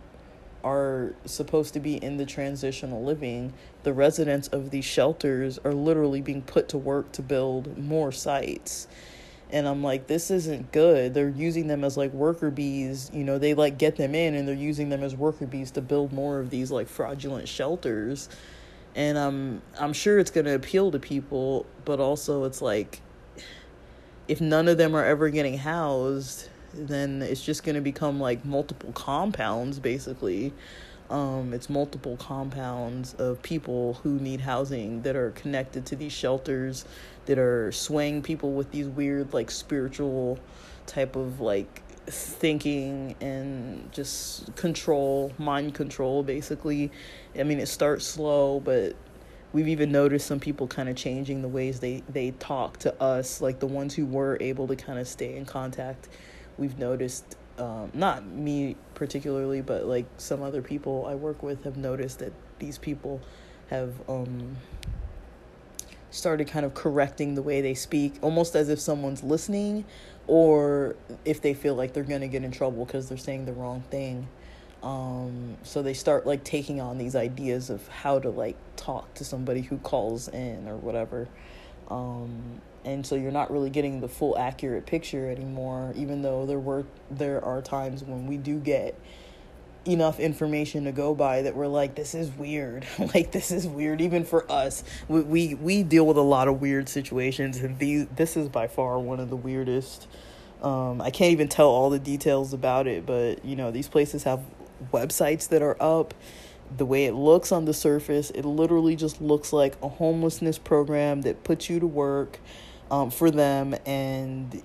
are 0.67 1.15
supposed 1.25 1.75
to 1.75 1.81
be 1.81 1.95
in 1.97 2.17
the 2.17 2.27
transitional 2.27 3.05
living. 3.05 3.53
The 3.85 3.93
residents 3.93 4.49
of 4.49 4.71
these 4.71 4.85
shelters 4.85 5.59
are 5.65 5.73
literally 5.73 6.21
being 6.21 6.43
put 6.43 6.69
to 6.71 6.79
work 6.79 7.13
to 7.13 7.23
build 7.23 7.79
more 7.79 8.11
sites 8.11 8.89
and 9.51 9.69
I'm 9.69 9.83
like, 9.83 10.09
this 10.09 10.31
isn't 10.31 10.73
good. 10.73 11.15
They're 11.15 11.29
using 11.29 11.69
them 11.69 11.85
as 11.85 11.97
like 11.97 12.13
worker 12.13 12.51
bees. 12.51 13.11
You 13.15 13.23
know, 13.23 13.39
they 13.39 13.55
like 13.55 13.79
get 13.79 13.97
them 13.97 14.15
in 14.15 14.35
and 14.35 14.47
they're 14.47 14.55
using 14.55 14.89
them 14.89 15.03
as 15.03 15.15
worker 15.15 15.47
bees 15.47 15.71
to 15.73 15.81
build 15.81 16.13
more 16.13 16.41
of 16.41 16.51
these 16.51 16.71
like 16.71 16.89
fraudulent 16.89 17.49
shelters. 17.49 18.29
And 18.97 19.17
I'm 19.17 19.63
I'm 19.79 19.93
sure 19.93 20.19
it's 20.19 20.31
gonna 20.31 20.55
appeal 20.55 20.91
to 20.91 20.99
people, 20.99 21.67
but 21.85 22.01
also 22.01 22.45
it's 22.45 22.61
like 22.61 23.01
if 24.27 24.41
none 24.41 24.67
of 24.67 24.79
them 24.79 24.97
are 24.97 25.05
ever 25.05 25.29
getting 25.31 25.59
housed, 25.59 26.49
then 26.77 27.23
it's 27.23 27.43
just 27.43 27.65
gonna 27.65 27.81
become 27.81 28.21
like 28.21 28.45
multiple 28.45 28.93
compounds 28.93 29.79
basically. 29.79 30.53
Um, 31.09 31.55
it's 31.55 31.71
multiple 31.71 32.17
compounds 32.17 33.15
of 33.15 33.41
people 33.43 33.95
who 34.03 34.19
need 34.19 34.41
housing 34.41 35.03
that 35.03 35.15
are 35.15 35.31
connected 35.31 35.87
to 35.87 35.97
these 35.97 36.13
shelters 36.13 36.85
that 37.27 37.39
are 37.39 37.71
swaying 37.71 38.23
people 38.23 38.53
with 38.53 38.73
these 38.73 38.89
weird 38.89 39.33
like 39.33 39.51
spiritual 39.51 40.41
type 40.87 41.15
of 41.15 41.41
like 41.41 41.83
thinking 42.07 43.17
and 43.21 43.91
just 43.93 44.55
control 44.55 45.33
mind 45.39 45.75
control 45.75 46.23
basically 46.23 46.91
i 47.39 47.43
mean 47.43 47.59
it 47.59 47.67
starts 47.67 48.07
slow 48.07 48.61
but 48.61 48.95
we've 49.53 49.67
even 49.67 49.91
noticed 49.91 50.27
some 50.27 50.39
people 50.39 50.69
kind 50.69 50.89
of 50.89 50.95
changing 50.95 51.43
the 51.43 51.49
ways 51.49 51.81
they 51.81 52.03
they 52.09 52.31
talk 52.33 52.77
to 52.79 53.03
us 53.03 53.41
like 53.41 53.59
the 53.59 53.67
ones 53.67 53.95
who 53.95 54.07
were 54.07 54.37
able 54.41 54.69
to 54.69 54.77
kind 54.77 54.99
of 54.99 55.09
stay 55.09 55.37
in 55.37 55.45
contact 55.45 56.09
we've 56.59 56.79
noticed 56.79 57.37
um, 57.59 57.91
not 57.95 58.25
me 58.27 58.77
particularly 58.95 59.63
but 59.63 59.87
like 59.87 60.07
some 60.19 60.43
other 60.43 60.61
people 60.61 61.07
i 61.09 61.15
work 61.15 61.43
with 61.43 61.65
have 61.65 61.77
noticed 61.77 62.19
that 62.19 62.33
these 62.59 62.79
people 62.79 63.21
have 63.69 63.93
um 64.09 64.57
started 66.17 66.49
kind 66.49 66.65
of 66.65 66.75
correcting 66.75 67.35
the 67.35 67.43
way 67.43 67.61
they 67.61 67.75
speak, 67.75 68.15
almost 68.23 68.57
as 68.57 68.69
if 68.69 68.81
someone's 68.81 69.23
listening, 69.23 69.85
or 70.27 70.97
if 71.25 71.41
they 71.41 71.55
feel 71.55 71.75
like 71.75 71.93
they're 71.93 72.03
gonna 72.03 72.29
get 72.29 72.43
in 72.43 72.51
trouble 72.51 72.85
because 72.85 73.09
they're 73.09 73.19
saying 73.19 73.45
the 73.45 73.53
wrong 73.53 73.83
thing. 73.91 74.27
Um, 74.83 75.57
so 75.63 75.83
they 75.83 75.95
start 75.95 76.27
like 76.27 76.45
taking 76.45 76.81
on 76.81 76.99
these 76.99 77.17
ideas 77.17 77.71
of 77.71 77.87
how 77.89 78.19
to 78.19 78.31
like 78.31 78.57
talk 78.77 79.13
to 79.15 79.25
somebody 79.25 79.63
who 79.63 79.79
calls 79.79 80.29
in 80.29 80.69
or 80.69 80.77
whatever. 80.77 81.29
Um, 81.89 82.61
and 82.85 83.05
so 83.05 83.17
you're 83.17 83.33
not 83.33 83.51
really 83.51 83.71
getting 83.71 84.01
the 84.01 84.09
full 84.09 84.39
accurate 84.39 84.87
picture 84.87 85.29
anymore, 85.29 85.93
even 85.97 86.23
though 86.23 86.47
there 86.47 86.59
were 86.59 86.85
there 87.11 87.45
are 87.45 87.61
times 87.61 88.05
when 88.05 88.27
we 88.27 88.37
do 88.37 88.59
get 88.59 88.99
enough 89.87 90.19
information 90.19 90.85
to 90.85 90.93
go 90.93 91.15
by 91.15 91.43
that 91.43 91.55
we're 91.55 91.67
like 91.67 91.95
this 91.95 92.15
is 92.15 92.31
weird. 92.31 92.87
Like 93.15 93.31
this 93.31 93.51
is 93.51 93.67
weird 93.67 94.01
even 94.01 94.25
for 94.25 94.51
us. 94.51 94.85
We, 95.09 95.21
we 95.23 95.55
we 95.55 95.83
deal 95.83 96.07
with 96.07 96.17
a 96.17 96.23
lot 96.23 96.49
of 96.49 96.61
weird 96.61 96.89
situations 96.89 97.59
and 97.59 97.79
these 97.79 98.07
this 98.15 98.37
is 98.37 98.49
by 98.49 98.69
far 98.69 98.99
one 98.99 99.21
of 99.21 99.31
the 99.31 99.37
weirdest. 99.37 100.07
Um 100.63 101.01
i 101.03 101.11
can't 101.11 101.33
even 101.33 101.49
tell 101.49 101.69
all 101.69 101.91
the 101.91 101.99
details 101.99 102.53
about 102.53 102.87
it 102.87 103.05
but 103.05 103.45
you 103.45 103.57
know 103.57 103.71
these 103.71 103.89
places 103.89 104.23
have 104.23 104.41
websites 104.93 105.49
that 105.49 105.63
are 105.63 105.77
up 105.81 106.15
the 106.77 106.87
way 106.87 107.07
it 107.07 107.13
looks 107.13 107.53
on 107.53 107.65
the 107.65 107.75
surface 107.75 108.31
it 108.31 108.45
literally 108.45 108.97
just 108.97 109.21
looks 109.21 109.53
like 109.53 109.75
a 109.83 109.89
homelessness 109.89 110.59
program 110.59 111.23
that 111.23 111.45
puts 111.45 111.69
you 111.71 111.79
to 111.79 111.87
work 111.87 112.39
um, 112.91 113.11
for 113.11 113.31
them 113.31 113.75
and 113.85 114.63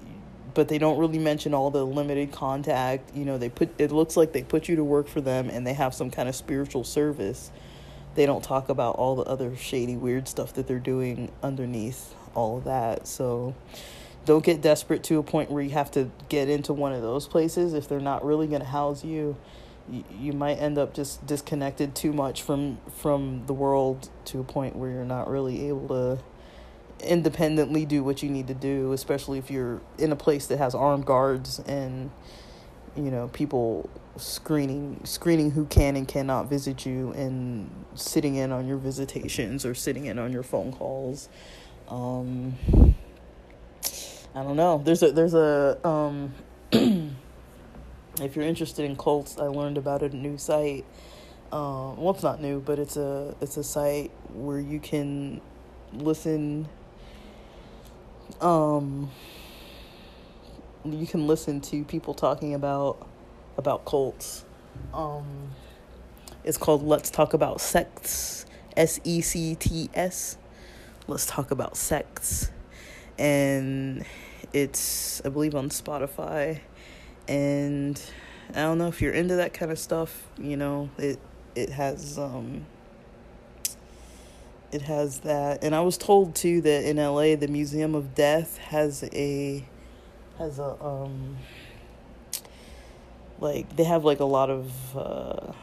but 0.54 0.68
they 0.68 0.78
don't 0.78 0.98
really 0.98 1.20
mention 1.20 1.54
all 1.54 1.72
the 1.72 1.86
limited 1.86 2.32
contact. 2.32 3.16
You 3.16 3.26
know, 3.26 3.38
they 3.38 3.50
put 3.50 3.70
it 3.80 3.92
looks 3.92 4.18
like 4.18 4.34
they 4.34 4.44
put 4.44 4.68
you 4.68 4.76
to 4.78 4.84
work 4.84 5.08
for 5.08 5.22
them 5.22 5.50
and 5.50 5.66
they 5.66 5.74
have 5.74 5.94
some 5.94 6.10
kind 6.10 6.28
of 6.28 6.36
spiritual 6.36 6.84
service. 6.84 7.52
They 8.16 8.26
don't 8.26 8.44
talk 8.44 8.70
about 8.70 8.96
all 8.96 9.16
the 9.16 9.24
other 9.24 9.56
shady 9.56 9.96
weird 9.96 10.28
stuff 10.28 10.54
that 10.54 10.68
they're 10.68 10.80
doing 10.80 11.32
underneath 11.42 12.14
all 12.36 12.58
of 12.58 12.66
that. 12.66 13.08
So 13.08 13.56
don't 14.26 14.44
get 14.44 14.62
desperate 14.62 15.04
to 15.06 15.18
a 15.18 15.24
point 15.24 15.50
where 15.50 15.64
you 15.64 15.72
have 15.72 15.92
to 15.92 16.12
get 16.28 16.50
into 16.50 16.74
one 16.74 16.94
of 16.94 17.02
those 17.02 17.28
places 17.28 17.74
if 17.74 17.88
they're 17.88 18.00
not 18.00 18.26
really 18.26 18.48
going 18.48 18.62
to 18.62 18.68
house 18.68 19.04
you. 19.04 19.38
You, 19.92 20.32
might 20.32 20.56
end 20.56 20.78
up 20.78 20.94
just 20.94 21.26
disconnected 21.26 21.96
too 21.96 22.14
much 22.14 22.42
from 22.42 22.78
from 22.98 23.46
the 23.46 23.54
world 23.54 24.10
to 24.26 24.40
a 24.40 24.44
point 24.44 24.76
where 24.76 24.90
you're 24.90 25.04
not 25.04 25.30
really 25.30 25.68
able 25.68 25.88
to 25.90 26.24
independently 27.04 27.86
do 27.86 28.04
what 28.04 28.24
you 28.24 28.30
need 28.30 28.48
to 28.48 28.54
do, 28.54 28.94
especially 28.94 29.38
if 29.38 29.52
you're 29.52 29.82
in 29.98 30.12
a 30.12 30.16
place 30.16 30.48
that 30.48 30.58
has 30.58 30.74
armed 30.74 31.06
guards 31.06 31.60
and 31.60 32.12
you 32.96 33.12
know 33.12 33.28
people 33.30 33.90
screening 34.18 35.00
screening 35.04 35.52
who 35.52 35.66
can 35.66 35.96
and 35.96 36.08
cannot 36.08 36.50
visit 36.50 36.86
you 36.86 37.12
and 37.14 37.70
sitting 37.96 38.36
in 38.36 38.52
on 38.52 38.68
your 38.68 38.78
visitations 38.78 39.66
or 39.66 39.74
sitting 39.74 40.06
in 40.06 40.20
on 40.20 40.32
your 40.32 40.44
phone 40.44 40.72
calls. 40.72 41.30
Um, 41.90 42.56
I 44.34 44.44
don't 44.44 44.56
know. 44.56 44.82
There's 44.84 45.04
a 45.04 45.12
there's 45.12 45.34
a 45.34 45.78
um, 45.86 46.34
if 48.20 48.36
you're 48.36 48.46
interested 48.46 48.86
in 48.86 48.96
cults, 48.96 49.38
I 49.38 49.44
learned 49.44 49.78
about 49.78 50.04
a 50.04 50.10
new 50.10 50.38
site. 50.38 50.86
Um, 51.52 51.98
well, 51.98 52.12
it's 52.14 52.24
not 52.24 52.42
new, 52.42 52.60
but 52.60 52.80
it's 52.80 52.98
a 52.98 53.36
it's 53.42 53.58
a 53.58 53.64
site 53.64 54.12
where 54.34 54.60
you 54.60 54.80
can 54.80 55.42
listen. 55.94 56.68
Um, 58.40 59.12
you 60.84 61.06
can 61.06 61.28
listen 61.28 61.62
to 61.62 61.84
people 61.84 62.14
talking 62.14 62.54
about 62.54 63.08
about 63.58 63.86
cults. 63.86 64.46
Um, 64.94 65.52
it's 66.44 66.58
called 66.58 66.84
Let's 66.84 67.10
Talk 67.10 67.34
About 67.34 67.62
Sects. 67.62 68.46
S 68.78 69.02
E 69.04 69.22
C 69.22 69.56
T 69.56 69.90
S. 69.94 70.38
Let's 71.08 71.26
talk 71.26 71.52
about 71.52 71.76
sects 71.76 72.52
and 73.22 74.04
it's 74.54 75.22
I 75.24 75.30
believe 75.30 75.56
on 75.56 75.70
Spotify 75.70 76.60
and 77.28 78.02
I 78.50 78.62
don't 78.62 78.78
know 78.78 78.88
if 78.88 79.02
you're 79.02 79.14
into 79.14 79.36
that 79.36 79.54
kind 79.54 79.72
of 79.72 79.80
stuff, 79.80 80.28
you 80.38 80.58
know, 80.58 80.90
it 80.98 81.20
it 81.56 81.70
has 81.70 82.18
um 82.18 82.66
it 84.72 84.84
has 84.84 85.20
that. 85.22 85.64
And 85.64 85.76
I 85.76 85.82
was 85.82 85.98
told 85.98 86.36
too 86.36 86.62
that 86.62 86.84
in 86.86 86.98
LA 86.98 87.36
the 87.36 87.48
Museum 87.48 87.96
of 87.96 88.16
Death 88.16 88.58
has 88.58 89.04
a 89.14 89.66
has 90.38 90.60
a 90.60 90.84
um 90.84 91.38
like 93.40 93.76
they 93.76 93.84
have 93.84 94.04
like 94.04 94.20
a 94.20 94.26
lot 94.26 94.50
of 94.50 94.98
uh 94.98 95.54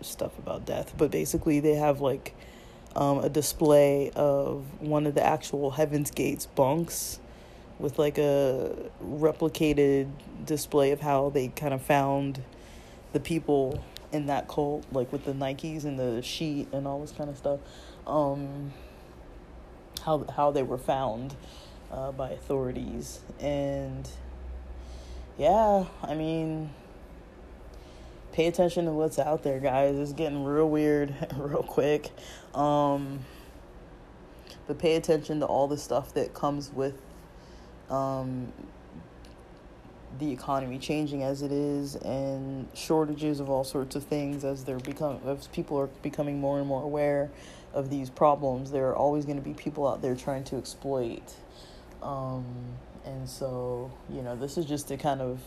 stuff 0.00 0.38
about 0.38 0.64
death, 0.64 0.94
but 0.96 1.10
basically 1.10 1.60
they 1.60 1.74
have 1.74 2.00
like 2.00 2.34
um, 2.94 3.18
a 3.18 3.28
display 3.28 4.10
of 4.14 4.64
one 4.80 5.06
of 5.06 5.14
the 5.14 5.24
actual 5.24 5.70
Heaven's 5.72 6.10
Gates 6.10 6.46
bunks 6.46 7.20
with 7.78 7.98
like 7.98 8.18
a 8.18 8.74
replicated 9.02 10.10
display 10.44 10.90
of 10.90 11.00
how 11.00 11.30
they 11.30 11.48
kind 11.48 11.72
of 11.72 11.82
found 11.82 12.42
the 13.12 13.20
people 13.20 13.82
in 14.12 14.26
that 14.26 14.48
cult, 14.48 14.84
like 14.92 15.12
with 15.12 15.24
the 15.24 15.32
Nikes 15.32 15.84
and 15.84 15.98
the 15.98 16.22
sheet 16.22 16.68
and 16.72 16.86
all 16.86 17.00
this 17.00 17.12
kind 17.12 17.30
of 17.30 17.36
stuff. 17.36 17.60
Um, 18.06 18.72
how 20.04 20.24
how 20.34 20.50
they 20.50 20.62
were 20.62 20.78
found 20.78 21.34
uh, 21.92 22.12
by 22.12 22.30
authorities, 22.30 23.20
and 23.38 24.08
yeah, 25.36 25.84
I 26.02 26.14
mean, 26.14 26.70
pay 28.32 28.46
attention 28.46 28.86
to 28.86 28.92
what's 28.92 29.18
out 29.18 29.42
there, 29.42 29.60
guys. 29.60 29.96
It's 29.96 30.12
getting 30.12 30.44
real 30.44 30.68
weird 30.68 31.14
real 31.36 31.62
quick. 31.62 32.10
Um, 32.54 33.20
but 34.66 34.78
pay 34.78 34.96
attention 34.96 35.40
to 35.40 35.46
all 35.46 35.66
the 35.66 35.78
stuff 35.78 36.12
that 36.14 36.34
comes 36.34 36.70
with 36.72 37.00
um, 37.90 38.52
the 40.18 40.32
economy 40.32 40.78
changing 40.78 41.22
as 41.22 41.42
it 41.42 41.52
is 41.52 41.94
and 41.96 42.68
shortages 42.74 43.40
of 43.40 43.48
all 43.50 43.64
sorts 43.64 43.94
of 43.94 44.04
things 44.04 44.44
as 44.44 44.64
they're 44.64 44.78
become 44.80 45.20
as 45.26 45.46
people 45.48 45.78
are 45.78 45.88
becoming 46.02 46.40
more 46.40 46.58
and 46.58 46.66
more 46.66 46.82
aware 46.82 47.30
of 47.74 47.90
these 47.90 48.10
problems 48.10 48.70
there 48.70 48.88
are 48.88 48.96
always 48.96 49.24
going 49.24 49.36
to 49.36 49.42
be 49.42 49.54
people 49.54 49.86
out 49.86 50.02
there 50.02 50.16
trying 50.16 50.44
to 50.44 50.56
exploit. 50.56 51.34
Um, 52.02 52.44
and 53.04 53.28
so 53.28 53.90
you 54.10 54.22
know 54.22 54.36
this 54.36 54.58
is 54.58 54.64
just 54.64 54.88
to 54.88 54.96
kind 54.96 55.20
of 55.20 55.40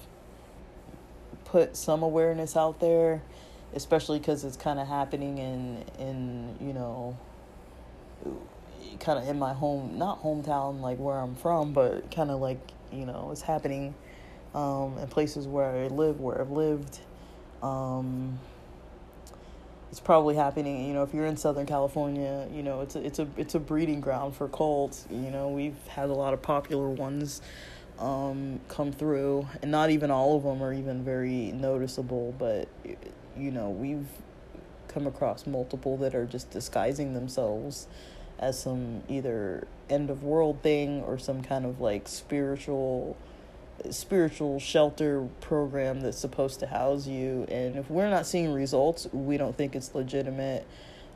put 1.45 1.75
some 1.75 2.03
awareness 2.03 2.55
out 2.55 2.79
there, 2.79 3.21
especially 3.73 4.19
because 4.19 4.43
it's 4.43 4.57
kind 4.57 4.79
of 4.79 4.87
happening 4.87 5.37
in 5.37 5.83
in 5.99 6.55
you 6.59 6.73
know 6.73 7.17
kind 8.99 9.19
of 9.19 9.27
in 9.27 9.39
my 9.39 9.53
home 9.53 9.97
not 9.97 10.21
hometown 10.23 10.81
like 10.81 10.97
where 10.97 11.17
I'm 11.17 11.35
from, 11.35 11.73
but 11.73 12.11
kind 12.11 12.31
of 12.31 12.39
like 12.39 12.59
you 12.91 13.05
know 13.05 13.29
it's 13.31 13.41
happening 13.41 13.95
um, 14.53 14.97
in 14.97 15.07
places 15.07 15.47
where 15.47 15.69
I 15.69 15.87
live, 15.87 16.19
where 16.19 16.41
I've 16.41 16.51
lived. 16.51 16.99
Um, 17.63 18.39
it's 19.89 19.99
probably 19.99 20.35
happening. 20.35 20.87
You 20.87 20.93
know, 20.93 21.03
if 21.03 21.13
you're 21.13 21.25
in 21.25 21.35
Southern 21.37 21.65
California, 21.65 22.47
you 22.53 22.63
know 22.63 22.81
it's 22.81 22.95
a, 22.95 23.05
it's 23.05 23.19
a 23.19 23.27
it's 23.37 23.55
a 23.55 23.59
breeding 23.59 24.01
ground 24.01 24.35
for 24.35 24.47
cults. 24.47 25.05
You 25.09 25.29
know, 25.29 25.49
we've 25.49 25.87
had 25.87 26.09
a 26.09 26.13
lot 26.13 26.33
of 26.33 26.41
popular 26.41 26.87
ones 26.87 27.41
um, 27.99 28.59
come 28.67 28.91
through, 28.91 29.47
and 29.61 29.69
not 29.71 29.89
even 29.89 30.09
all 30.09 30.37
of 30.37 30.43
them 30.43 30.63
are 30.63 30.73
even 30.73 31.03
very 31.03 31.51
noticeable, 31.51 32.33
but 32.37 32.67
you 33.37 33.51
know, 33.51 33.69
we've 33.69 34.07
come 34.87 35.07
across 35.07 35.47
multiple 35.47 35.97
that 35.97 36.13
are 36.13 36.25
just 36.25 36.49
disguising 36.51 37.13
themselves 37.13 37.87
as 38.41 38.59
some 38.59 39.03
either 39.07 39.67
end 39.89 40.09
of 40.09 40.23
world 40.23 40.61
thing 40.61 41.01
or 41.03 41.17
some 41.17 41.41
kind 41.41 41.65
of 41.65 41.79
like 41.79 42.07
spiritual 42.07 43.15
spiritual 43.89 44.59
shelter 44.59 45.27
program 45.39 46.01
that's 46.01 46.19
supposed 46.19 46.59
to 46.59 46.67
house 46.67 47.07
you 47.07 47.45
and 47.49 47.75
if 47.75 47.89
we're 47.89 48.09
not 48.09 48.27
seeing 48.27 48.53
results 48.53 49.07
we 49.11 49.37
don't 49.37 49.57
think 49.57 49.75
it's 49.75 49.95
legitimate 49.95 50.65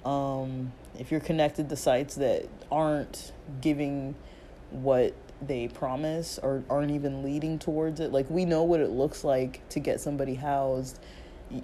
um, 0.03 0.71
if 0.99 1.11
you're 1.11 1.19
connected 1.19 1.69
to 1.69 1.75
sites 1.75 2.15
that 2.15 2.47
aren't 2.71 3.31
giving 3.61 4.15
what 4.71 5.13
they 5.41 5.67
promise 5.67 6.39
or 6.41 6.63
aren't 6.69 6.91
even 6.91 7.23
leading 7.23 7.59
towards 7.59 7.99
it. 7.99 8.11
Like 8.11 8.29
we 8.29 8.45
know 8.45 8.63
what 8.63 8.79
it 8.79 8.91
looks 8.91 9.23
like 9.23 9.67
to 9.69 9.79
get 9.79 9.99
somebody 9.99 10.35
housed. 10.35 10.99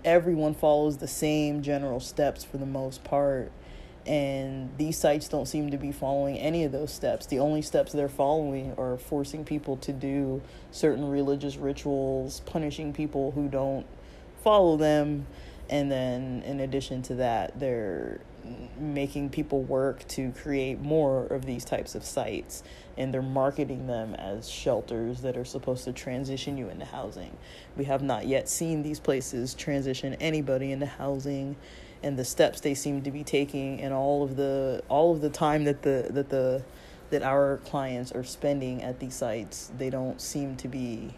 Everyone 0.04 0.54
follows 0.54 0.98
the 0.98 1.08
same 1.08 1.62
general 1.62 2.00
steps 2.00 2.44
for 2.44 2.58
the 2.58 2.66
most 2.66 3.04
part. 3.04 3.52
And 4.06 4.70
these 4.78 4.98
sites 4.98 5.28
don't 5.28 5.48
seem 5.48 5.70
to 5.72 5.78
be 5.78 5.92
following 5.92 6.38
any 6.38 6.64
of 6.64 6.72
those 6.72 6.92
steps. 6.92 7.28
The 7.28 7.40
only 7.40 7.62
steps 7.62 7.92
they're 7.92 8.10
following 8.10 8.74
are 8.78 8.98
forcing 8.98 9.46
people 9.46 9.78
to 9.78 9.94
do 9.94 10.42
certain 10.72 11.08
religious 11.08 11.56
rituals, 11.58 12.42
punishing 12.46 12.94
people 12.94 13.32
who 13.32 13.48
don't 13.48 13.86
follow 14.44 14.76
them. 14.78 15.28
And 15.70 15.92
then, 15.92 16.44
in 16.46 16.60
addition 16.60 17.02
to 17.04 17.16
that, 17.16 17.60
they're 17.60 18.20
making 18.80 19.30
people 19.30 19.62
work 19.62 20.08
to 20.08 20.32
create 20.32 20.80
more 20.80 21.26
of 21.28 21.46
these 21.46 21.64
types 21.64 21.96
of 21.96 22.04
sites 22.04 22.64
and 22.98 23.14
they're 23.14 23.22
marketing 23.22 23.88
them 23.88 24.16
as 24.16 24.50
shelters 24.50 25.22
that 25.22 25.38
are 25.38 25.46
supposed 25.46 25.86
to 25.86 25.94
transition 25.94 26.58
you 26.58 26.70
into 26.70 26.86
housing. 26.86 27.38
We 27.78 27.86
have 27.86 28.02
not 28.02 28.28
yet 28.28 28.50
seen 28.50 28.84
these 28.84 29.00
places 29.00 29.54
transition 29.54 30.16
anybody 30.16 30.72
into 30.72 30.86
housing 30.86 31.56
and 32.04 32.18
the 32.18 32.26
steps 32.26 32.62
they 32.62 32.74
seem 32.74 33.02
to 33.04 33.12
be 33.12 33.24
taking 33.24 33.82
and 33.82 33.94
all 33.94 34.24
of 34.24 34.36
the 34.36 34.82
all 34.90 35.14
of 35.14 35.22
the 35.22 35.30
time 35.30 35.64
that 35.66 35.84
the 35.84 36.08
that 36.10 36.30
the 36.30 36.64
that 37.12 37.22
our 37.24 37.58
clients 37.66 38.12
are 38.14 38.24
spending 38.24 38.82
at 38.82 39.00
these 39.00 39.14
sites, 39.14 39.72
they 39.78 39.90
don't 39.90 40.20
seem 40.20 40.56
to 40.56 40.68
be 40.68 41.14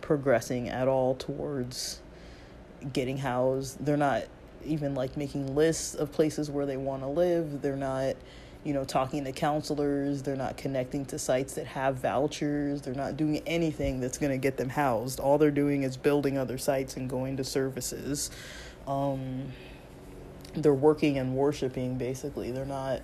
progressing 0.00 0.68
at 0.68 0.88
all 0.88 1.14
towards 1.14 2.00
getting 2.92 3.16
housed. 3.16 3.82
They're 3.84 3.96
not 3.96 4.24
even 4.64 4.94
like 4.94 5.16
making 5.16 5.54
lists 5.54 5.94
of 5.94 6.12
places 6.12 6.50
where 6.50 6.66
they 6.66 6.76
want 6.76 7.02
to 7.02 7.08
live. 7.08 7.62
They're 7.62 7.76
not, 7.76 8.16
you 8.64 8.74
know, 8.74 8.84
talking 8.84 9.24
to 9.24 9.32
counselors. 9.32 10.22
They're 10.22 10.34
not 10.34 10.56
connecting 10.56 11.04
to 11.06 11.18
sites 11.20 11.54
that 11.54 11.66
have 11.66 11.96
vouchers. 11.96 12.82
They're 12.82 12.94
not 12.94 13.16
doing 13.16 13.42
anything 13.46 14.00
that's 14.00 14.18
going 14.18 14.32
to 14.32 14.38
get 14.38 14.56
them 14.56 14.68
housed. 14.68 15.20
All 15.20 15.38
they're 15.38 15.52
doing 15.52 15.84
is 15.84 15.96
building 15.96 16.36
other 16.36 16.58
sites 16.58 16.96
and 16.96 17.08
going 17.08 17.36
to 17.36 17.44
services. 17.44 18.32
Um, 18.88 19.52
they're 20.54 20.74
working 20.74 21.18
and 21.18 21.34
worshiping 21.34 21.96
basically. 21.96 22.50
They're 22.50 22.64
not 22.64 23.02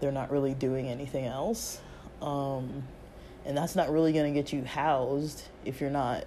they're 0.00 0.12
not 0.12 0.30
really 0.30 0.54
doing 0.54 0.88
anything 0.88 1.26
else. 1.26 1.80
Um, 2.20 2.84
and 3.44 3.56
that's 3.56 3.76
not 3.76 3.90
really 3.90 4.12
going 4.12 4.32
to 4.32 4.40
get 4.40 4.52
you 4.52 4.64
housed 4.64 5.42
if 5.64 5.80
you're 5.80 5.90
not 5.90 6.24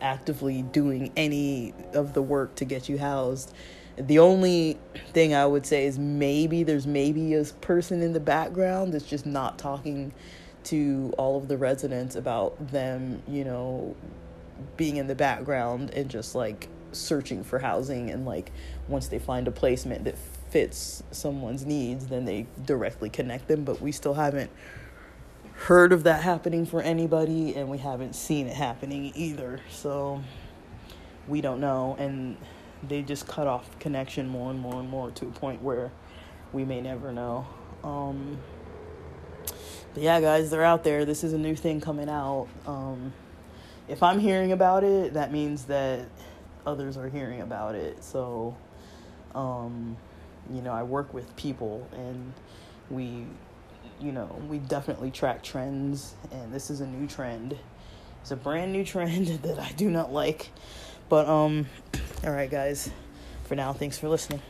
actively 0.00 0.62
doing 0.62 1.12
any 1.16 1.74
of 1.92 2.14
the 2.14 2.22
work 2.22 2.54
to 2.56 2.64
get 2.64 2.88
you 2.88 2.98
housed 2.98 3.52
the 3.98 4.18
only 4.20 4.78
thing 5.12 5.34
I 5.34 5.44
would 5.44 5.66
say 5.66 5.86
is 5.86 5.98
maybe 5.98 6.62
there's 6.62 6.86
maybe 6.86 7.34
a 7.34 7.44
person 7.44 8.00
in 8.00 8.12
the 8.12 8.20
background 8.20 8.94
that's 8.94 9.04
just 9.04 9.26
not 9.26 9.58
talking 9.58 10.12
to 10.64 11.12
all 11.18 11.36
of 11.36 11.48
the 11.48 11.56
residents 11.56 12.14
about 12.14 12.70
them, 12.70 13.22
you 13.26 13.44
know, 13.44 13.96
being 14.76 14.96
in 14.96 15.06
the 15.06 15.14
background 15.14 15.90
and 15.90 16.08
just 16.08 16.34
like 16.34 16.68
searching 16.92 17.44
for 17.44 17.58
housing 17.58 18.10
and 18.10 18.24
like 18.24 18.50
once 18.88 19.08
they 19.08 19.18
find 19.18 19.48
a 19.48 19.50
placement 19.50 20.04
that 20.04 20.16
fits 20.50 21.02
someone's 21.10 21.64
needs, 21.64 22.06
then 22.06 22.24
they 22.24 22.46
directly 22.64 23.10
connect 23.10 23.48
them, 23.48 23.64
but 23.64 23.80
we 23.80 23.92
still 23.92 24.14
haven't 24.14 24.50
heard 25.54 25.92
of 25.92 26.04
that 26.04 26.22
happening 26.22 26.64
for 26.64 26.80
anybody 26.80 27.54
and 27.54 27.68
we 27.68 27.78
haven't 27.78 28.14
seen 28.14 28.46
it 28.46 28.54
happening 28.54 29.12
either. 29.14 29.60
So 29.70 30.22
we 31.26 31.40
don't 31.40 31.60
know 31.60 31.96
and 31.98 32.36
they 32.86 33.02
just 33.02 33.26
cut 33.26 33.46
off 33.46 33.78
connection 33.78 34.28
more 34.28 34.50
and 34.50 34.58
more 34.58 34.80
and 34.80 34.88
more 34.88 35.10
to 35.10 35.26
a 35.26 35.30
point 35.30 35.62
where 35.62 35.90
we 36.52 36.64
may 36.64 36.80
never 36.80 37.12
know. 37.12 37.46
Um, 37.82 38.38
but 39.94 40.02
yeah, 40.02 40.20
guys, 40.20 40.50
they're 40.50 40.64
out 40.64 40.84
there. 40.84 41.04
This 41.04 41.24
is 41.24 41.32
a 41.32 41.38
new 41.38 41.56
thing 41.56 41.80
coming 41.80 42.08
out. 42.08 42.46
Um, 42.66 43.12
if 43.88 44.02
I'm 44.02 44.18
hearing 44.18 44.52
about 44.52 44.84
it, 44.84 45.14
that 45.14 45.32
means 45.32 45.64
that 45.64 46.06
others 46.68 46.98
are 46.98 47.08
hearing 47.08 47.40
about 47.40 47.74
it. 47.74 48.04
So, 48.04 48.54
um, 49.34 49.96
you 50.52 50.60
know, 50.60 50.72
I 50.72 50.82
work 50.82 51.14
with 51.14 51.34
people 51.36 51.88
and 51.92 52.32
we, 52.90 53.24
you 54.00 54.12
know, 54.12 54.40
we 54.48 54.58
definitely 54.58 55.10
track 55.10 55.42
trends, 55.42 56.14
and 56.30 56.52
this 56.52 56.70
is 56.70 56.80
a 56.80 56.86
new 56.86 57.06
trend. 57.06 57.58
It's 58.20 58.30
a 58.30 58.36
brand 58.36 58.72
new 58.72 58.84
trend 58.84 59.26
that 59.42 59.58
I 59.58 59.72
do 59.72 59.90
not 59.90 60.12
like. 60.12 60.50
But, 61.08 61.26
um, 61.26 61.66
all 62.24 62.32
right, 62.32 62.50
guys, 62.50 62.90
for 63.44 63.54
now, 63.54 63.72
thanks 63.72 63.98
for 63.98 64.08
listening. 64.08 64.42